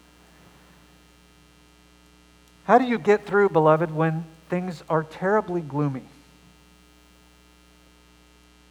How 2.65 2.77
do 2.79 2.85
you 2.85 2.99
get 2.99 3.27
through, 3.27 3.51
beloved, 3.51 3.91
when 3.91 4.25
things 4.51 4.83
are 4.89 5.03
terribly 5.03 5.63
gloomy? 5.63 6.03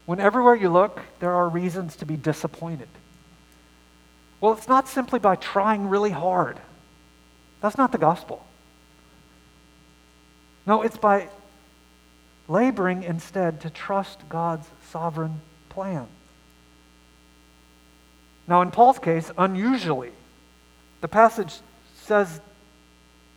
When 0.10 0.20
everywhere 0.20 0.56
you 0.56 0.70
look, 0.70 1.02
there 1.20 1.36
are 1.36 1.48
reasons 1.48 1.96
to 1.98 2.06
be 2.08 2.18
disappointed. 2.18 2.88
Well, 4.42 4.54
it's 4.54 4.68
not 4.68 4.88
simply 4.88 5.20
by 5.20 5.36
trying 5.36 5.88
really 5.88 6.10
hard. 6.10 6.60
That's 7.62 7.78
not 7.78 7.92
the 7.92 8.00
gospel. 8.00 8.44
No, 10.66 10.82
it's 10.82 10.98
by 10.98 11.30
laboring 12.48 13.04
instead 13.04 13.62
to 13.62 13.70
trust 13.70 14.28
God's 14.30 14.68
sovereign 14.90 15.42
plan. 15.70 16.08
Now, 18.48 18.64
in 18.64 18.72
Paul's 18.72 18.98
case, 18.98 19.32
unusually, 19.38 20.14
the 21.02 21.08
passage 21.08 21.60
says 22.02 22.42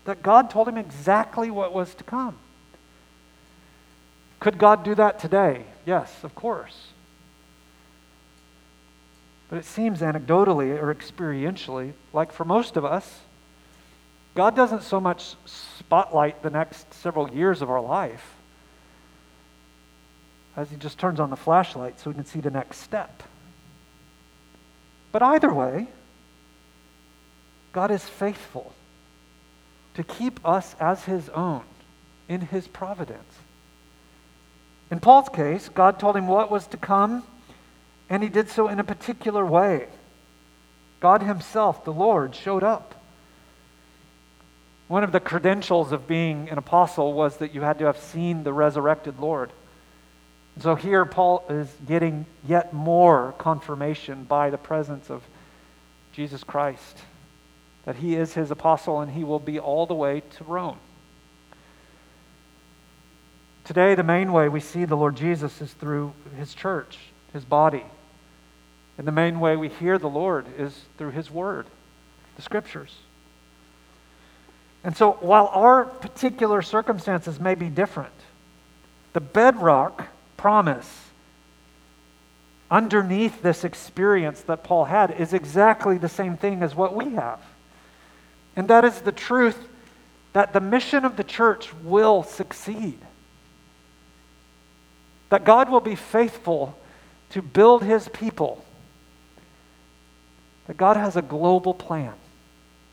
that 0.07 0.23
God 0.23 0.49
told 0.49 0.69
him 0.69 0.79
exactly 0.79 1.51
what 1.51 1.75
was 1.75 1.95
to 1.97 2.05
come. 2.05 2.39
Could 4.41 4.57
God 4.57 4.85
do 4.85 4.95
that 4.95 5.19
today? 5.19 5.67
Yes, 5.85 6.25
of 6.25 6.35
course. 6.35 6.89
But 9.49 9.59
it 9.59 9.65
seems 9.65 10.01
anecdotally 10.01 10.81
or 10.81 10.95
experientially, 10.95 11.93
like 12.13 12.33
for 12.33 12.45
most 12.45 12.77
of 12.77 12.85
us, 12.85 13.21
God 14.35 14.57
doesn't 14.57 14.83
so 14.83 14.99
much 14.99 15.35
spotlight 15.45 16.43
the 16.43 16.51
next 16.51 16.95
several 16.95 17.31
years 17.31 17.61
of 17.61 17.69
our 17.69 17.81
life 17.81 18.35
as 20.57 20.71
He 20.71 20.77
just 20.77 20.99
turns 20.99 21.21
on 21.21 21.31
the 21.31 21.37
flashlight 21.37 22.01
so 22.01 22.11
we 22.11 22.15
can 22.15 22.25
see 22.25 22.41
the 22.41 22.51
next 22.51 22.79
step. 22.79 23.23
But 25.11 25.23
either 25.23 25.53
way, 25.53 25.89
God 27.73 27.91
is 27.91 28.05
faithful 28.05 28.73
to 29.95 30.03
keep 30.03 30.41
us 30.47 30.75
as 30.81 31.05
His 31.05 31.29
own 31.31 31.65
in 32.29 32.41
His 32.41 32.67
providence. 32.69 33.35
In 34.93 35.01
Paul's 35.01 35.31
case, 35.31 35.71
God 35.71 35.99
told 35.99 36.17
him 36.17 36.29
what 36.29 36.51
was 36.51 36.67
to 36.69 36.77
come, 36.77 37.25
and 38.11 38.23
He 38.23 38.29
did 38.29 38.51
so 38.51 38.69
in 38.69 38.79
a 38.79 38.85
particular 38.85 39.45
way. 39.45 39.89
God 41.01 41.23
Himself, 41.23 41.85
the 41.85 41.93
Lord, 41.93 42.37
showed 42.37 42.63
up. 42.63 42.95
One 44.89 45.03
of 45.03 45.11
the 45.11 45.19
credentials 45.19 45.91
of 45.91 46.07
being 46.07 46.51
an 46.51 46.59
apostle 46.59 47.15
was 47.15 47.39
that 47.39 47.55
you 47.55 47.63
had 47.63 47.79
to 47.79 47.87
have 47.87 47.99
seen 47.99 48.45
the 48.45 48.53
resurrected 48.53 49.19
Lord. 49.19 49.51
So 50.61 50.75
here, 50.75 51.07
Paul 51.07 51.43
is 51.49 51.75
getting 51.89 52.27
yet 52.47 52.75
more 52.75 53.35
confirmation 53.39 54.25
by 54.25 54.51
the 54.51 54.59
presence 54.59 55.11
of 55.11 55.23
Jesus 56.13 56.45
Christ 56.45 56.99
that 57.85 57.97
he 57.97 58.15
is 58.15 58.35
his 58.35 58.51
apostle 58.51 59.01
and 59.01 59.11
he 59.11 59.25
will 59.25 59.41
be 59.41 59.59
all 59.59 59.87
the 59.87 59.95
way 59.95 60.23
to 60.37 60.45
Rome. 60.45 60.79
Today, 63.65 63.95
the 63.95 64.03
main 64.03 64.33
way 64.33 64.49
we 64.49 64.61
see 64.61 64.85
the 64.85 64.97
Lord 64.97 65.17
Jesus 65.17 65.61
is 65.61 65.73
through 65.73 66.13
his 66.37 66.53
church, 66.55 66.99
his 67.33 67.45
body. 67.45 67.85
And 68.99 69.07
the 69.07 69.13
main 69.13 69.41
way 69.41 69.57
we 69.57 69.69
hear 69.69 69.99
the 69.99 70.09
Lord 70.09 70.47
is 70.59 70.85
through 70.99 71.13
his 71.13 71.31
word, 71.31 71.67
the 72.37 72.43
scriptures. 72.43 72.95
And 74.85 74.97
so, 74.97 75.13
while 75.21 75.47
our 75.53 75.85
particular 75.85 76.61
circumstances 76.61 77.39
may 77.39 77.55
be 77.55 77.69
different, 77.69 78.13
the 79.13 79.21
bedrock 79.21 80.09
promise 80.37 81.03
underneath 82.71 83.43
this 83.43 83.65
experience 83.65 84.41
that 84.43 84.65
Paul 84.65 84.87
had 84.87 85.13
is 85.13 85.35
exactly 85.35 85.99
the 85.99 86.09
same 86.09 86.37
thing 86.37 86.63
as 86.63 86.75
what 86.75 86.97
we 86.97 87.15
have. 87.15 87.41
And 88.57 88.67
that 88.69 88.85
is 88.85 89.03
the 89.03 89.13
truth 89.13 89.69
that 90.33 90.53
the 90.53 90.61
mission 90.61 91.05
of 91.05 91.17
the 91.17 91.25
church 91.25 91.73
will 91.85 92.23
succeed. 92.23 92.99
That 95.33 95.45
God 95.45 95.71
will 95.71 95.81
be 95.81 95.95
faithful 95.95 96.77
to 97.31 97.41
build 97.41 97.83
his 97.83 98.07
people. 98.11 98.63
That 100.67 100.77
God 100.77 100.99
has 100.99 101.17
a 101.17 101.23
global 101.23 101.73
plan 101.73 102.13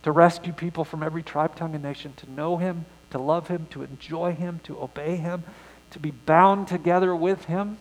to 0.03 0.13
rescue 0.13 0.53
people 0.53 0.85
from 0.85 1.03
every 1.03 1.21
tribe, 1.21 1.57
tongue, 1.57 1.73
and 1.73 1.83
nation, 1.83 2.13
to 2.15 2.31
know 2.31 2.55
him, 2.55 2.85
to 3.09 3.19
love 3.19 3.49
him, 3.49 3.67
to 3.71 3.83
enjoy 3.83 4.31
him, 4.31 4.61
to 4.63 4.79
obey 4.79 5.17
him, 5.17 5.43
to 5.91 5.99
be 5.99 6.11
bound 6.11 6.67
together 6.69 7.13
with 7.13 7.45
Him, 7.45 7.77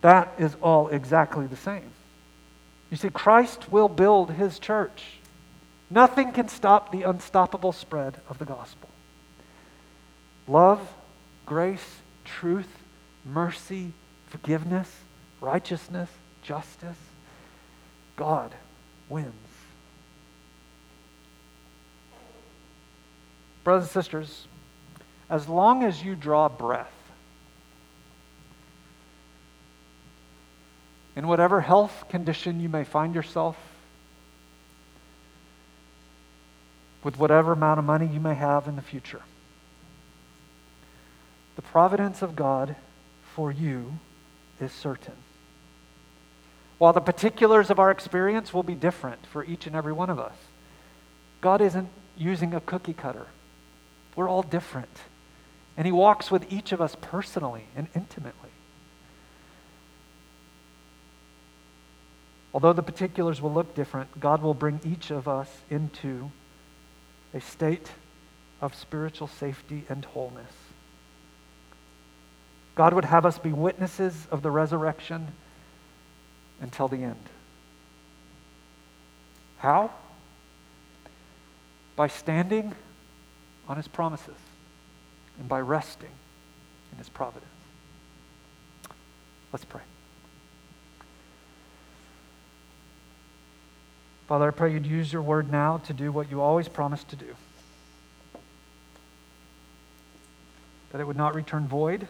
that 0.00 0.32
is 0.38 0.56
all 0.62 0.88
exactly 0.88 1.46
the 1.46 1.56
same. 1.56 1.90
You 2.90 2.96
see, 2.96 3.10
Christ 3.10 3.70
will 3.70 3.88
build 3.88 4.32
His 4.32 4.58
church. 4.58 5.04
Nothing 5.90 6.32
can 6.32 6.48
stop 6.48 6.92
the 6.92 7.02
unstoppable 7.02 7.72
spread 7.72 8.20
of 8.28 8.38
the 8.38 8.44
gospel. 8.44 8.88
Love, 10.48 10.80
grace, 11.46 12.01
truth, 12.38 12.68
mercy, 13.24 13.92
forgiveness, 14.28 14.90
righteousness, 15.40 16.08
justice. 16.42 16.96
God 18.16 18.52
wins. 19.08 19.32
Brothers 23.64 23.84
and 23.84 23.92
sisters, 23.92 24.46
as 25.30 25.48
long 25.48 25.84
as 25.84 26.02
you 26.02 26.14
draw 26.14 26.48
breath. 26.48 26.92
In 31.14 31.28
whatever 31.28 31.60
health 31.60 32.06
condition 32.08 32.60
you 32.60 32.68
may 32.68 32.84
find 32.84 33.14
yourself, 33.14 33.56
with 37.04 37.18
whatever 37.18 37.52
amount 37.52 37.78
of 37.78 37.84
money 37.84 38.06
you 38.06 38.20
may 38.20 38.34
have 38.34 38.66
in 38.66 38.76
the 38.76 38.82
future, 38.82 39.20
the 41.56 41.62
providence 41.62 42.22
of 42.22 42.36
God 42.36 42.76
for 43.34 43.50
you 43.50 43.94
is 44.60 44.72
certain. 44.72 45.14
While 46.78 46.92
the 46.92 47.00
particulars 47.00 47.70
of 47.70 47.78
our 47.78 47.90
experience 47.90 48.52
will 48.52 48.62
be 48.62 48.74
different 48.74 49.24
for 49.26 49.44
each 49.44 49.66
and 49.66 49.76
every 49.76 49.92
one 49.92 50.10
of 50.10 50.18
us, 50.18 50.34
God 51.40 51.60
isn't 51.60 51.88
using 52.16 52.54
a 52.54 52.60
cookie 52.60 52.92
cutter. 52.92 53.26
We're 54.16 54.28
all 54.28 54.42
different. 54.42 54.98
And 55.76 55.86
He 55.86 55.92
walks 55.92 56.30
with 56.30 56.52
each 56.52 56.72
of 56.72 56.80
us 56.80 56.96
personally 57.00 57.64
and 57.76 57.88
intimately. 57.94 58.50
Although 62.54 62.74
the 62.74 62.82
particulars 62.82 63.40
will 63.40 63.52
look 63.52 63.74
different, 63.74 64.20
God 64.20 64.42
will 64.42 64.54
bring 64.54 64.80
each 64.84 65.10
of 65.10 65.26
us 65.26 65.48
into 65.70 66.30
a 67.32 67.40
state 67.40 67.90
of 68.60 68.74
spiritual 68.74 69.26
safety 69.26 69.84
and 69.88 70.04
wholeness. 70.04 70.52
God 72.74 72.94
would 72.94 73.04
have 73.04 73.26
us 73.26 73.38
be 73.38 73.52
witnesses 73.52 74.26
of 74.30 74.42
the 74.42 74.50
resurrection 74.50 75.28
until 76.60 76.88
the 76.88 77.02
end. 77.02 77.28
How? 79.58 79.90
By 81.96 82.08
standing 82.08 82.74
on 83.68 83.76
his 83.76 83.88
promises 83.88 84.36
and 85.38 85.48
by 85.48 85.60
resting 85.60 86.10
in 86.92 86.98
His 86.98 87.08
providence. 87.08 87.46
Let's 89.52 89.64
pray. 89.64 89.80
Father, 94.28 94.48
I 94.48 94.50
pray 94.50 94.72
you'd 94.72 94.86
use 94.86 95.12
your 95.12 95.22
word 95.22 95.50
now 95.50 95.78
to 95.78 95.92
do 95.92 96.10
what 96.12 96.30
you 96.30 96.40
always 96.40 96.68
promised 96.68 97.08
to 97.08 97.16
do. 97.16 97.34
That 100.92 101.00
it 101.00 101.06
would 101.06 101.16
not 101.16 101.34
return 101.34 101.66
void. 101.66 102.06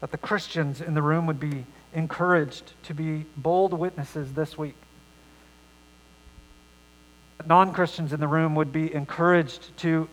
That 0.00 0.10
the 0.12 0.18
Christians 0.18 0.80
in 0.80 0.94
the 0.94 1.02
room 1.02 1.26
would 1.26 1.40
be 1.40 1.64
encouraged 1.92 2.72
to 2.84 2.94
be 2.94 3.26
bold 3.36 3.72
witnesses 3.72 4.32
this 4.32 4.56
week. 4.56 4.76
Non 7.46 7.72
Christians 7.72 8.12
in 8.12 8.20
the 8.20 8.28
room 8.28 8.54
would 8.54 8.72
be 8.72 8.92
encouraged 8.92 9.76
to 9.78 10.08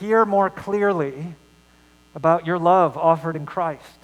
hear 0.00 0.24
more 0.24 0.50
clearly 0.50 1.34
about 2.14 2.46
your 2.46 2.58
love 2.58 2.96
offered 2.96 3.36
in 3.36 3.46
Christ. 3.46 3.98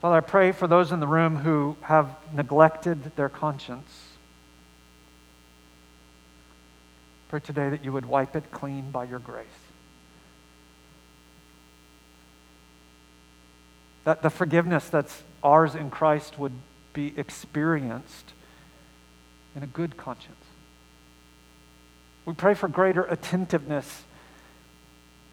Father, 0.00 0.16
I 0.16 0.20
pray 0.20 0.52
for 0.52 0.66
those 0.66 0.92
in 0.92 1.00
the 1.00 1.06
room 1.06 1.36
who 1.36 1.76
have 1.82 2.16
neglected 2.32 3.14
their 3.16 3.28
conscience. 3.28 4.06
Pray 7.28 7.40
today 7.40 7.68
that 7.68 7.84
you 7.84 7.92
would 7.92 8.06
wipe 8.06 8.34
it 8.34 8.50
clean 8.50 8.90
by 8.90 9.04
your 9.04 9.18
grace. 9.18 9.46
That 14.10 14.22
the 14.22 14.30
forgiveness 14.30 14.88
that's 14.88 15.22
ours 15.40 15.76
in 15.76 15.88
Christ 15.88 16.36
would 16.36 16.54
be 16.92 17.16
experienced 17.16 18.32
in 19.54 19.62
a 19.62 19.68
good 19.68 19.96
conscience. 19.96 20.44
We 22.26 22.34
pray 22.34 22.54
for 22.54 22.66
greater 22.66 23.04
attentiveness 23.04 24.02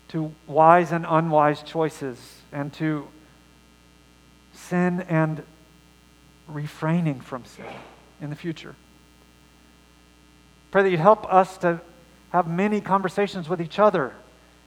to 0.09 0.32
wise 0.45 0.91
and 0.91 1.07
unwise 1.09 1.63
choices 1.63 2.19
and 2.51 2.71
to 2.73 3.07
sin 4.53 5.01
and 5.09 5.41
refraining 6.47 7.19
from 7.21 7.45
sin 7.45 7.65
in 8.21 8.30
the 8.30 8.36
future. 8.36 8.75
Pray 10.69 10.84
that 10.84 10.91
you'd 10.91 10.99
help 10.99 11.25
us 11.34 11.57
to 11.57 11.82
have 12.30 12.47
many 12.47 12.80
conversations 12.80 13.49
with 13.49 13.59
each 13.59 13.80
other 13.80 14.13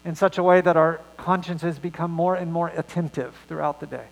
in 0.04 0.14
such 0.14 0.38
a 0.38 0.42
way 0.42 0.60
that 0.60 0.76
our 0.76 1.00
consciences 1.16 1.78
become 1.78 2.10
more 2.10 2.34
and 2.34 2.52
more 2.52 2.68
attentive 2.68 3.34
throughout 3.48 3.80
the 3.80 3.86
day. 3.86 4.06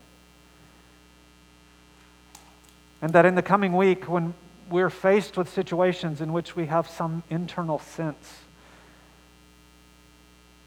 And 3.01 3.13
that 3.13 3.25
in 3.25 3.35
the 3.35 3.43
coming 3.43 3.77
week, 3.77 4.09
when 4.09 4.35
we're 4.69 4.91
faced 4.91 5.37
with 5.37 5.49
situations 5.49 6.21
in 6.21 6.33
which 6.33 6.57
we 6.57 6.67
have 6.67 6.89
some 6.89 7.23
internal 7.31 7.79
sense 7.79 8.41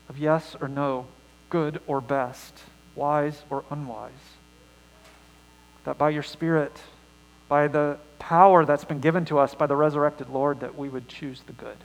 of 0.09 0.17
yes 0.17 0.55
or 0.59 0.67
no, 0.67 1.07
good 1.49 1.81
or 1.87 2.01
best, 2.01 2.63
wise 2.95 3.43
or 3.49 3.63
unwise, 3.69 4.11
that 5.83 5.97
by 5.97 6.09
your 6.09 6.23
Spirit, 6.23 6.81
by 7.47 7.67
the 7.67 7.97
power 8.17 8.65
that's 8.65 8.85
been 8.85 8.99
given 8.99 9.25
to 9.25 9.37
us 9.39 9.53
by 9.53 9.67
the 9.67 9.75
resurrected 9.75 10.29
Lord, 10.29 10.61
that 10.61 10.77
we 10.77 10.89
would 10.89 11.07
choose 11.07 11.41
the 11.45 11.53
good. 11.53 11.77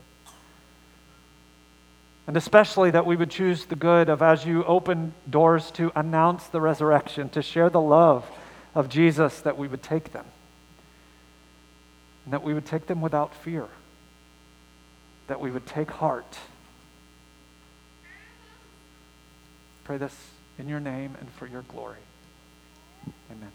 And 2.26 2.36
especially 2.36 2.90
that 2.90 3.06
we 3.06 3.14
would 3.14 3.30
choose 3.30 3.66
the 3.66 3.76
good 3.76 4.08
of 4.08 4.20
as 4.20 4.44
you 4.44 4.64
open 4.64 5.14
doors 5.30 5.70
to 5.72 5.92
announce 5.94 6.46
the 6.48 6.60
resurrection, 6.60 7.28
to 7.30 7.42
share 7.42 7.70
the 7.70 7.80
love 7.80 8.28
of 8.74 8.88
Jesus, 8.88 9.40
that 9.40 9.56
we 9.56 9.68
would 9.68 9.82
take 9.82 10.12
them. 10.12 10.24
And 12.24 12.32
that 12.32 12.42
we 12.42 12.52
would 12.52 12.66
take 12.66 12.86
them 12.86 13.00
without 13.00 13.32
fear. 13.34 13.68
That 15.28 15.40
we 15.40 15.50
would 15.50 15.66
take 15.66 15.90
heart. 15.90 16.36
Pray 19.84 19.98
this 19.98 20.16
in 20.58 20.68
your 20.68 20.80
name 20.80 21.16
and 21.20 21.30
for 21.30 21.46
your 21.46 21.62
glory. 21.62 22.00
Amen. 23.30 23.52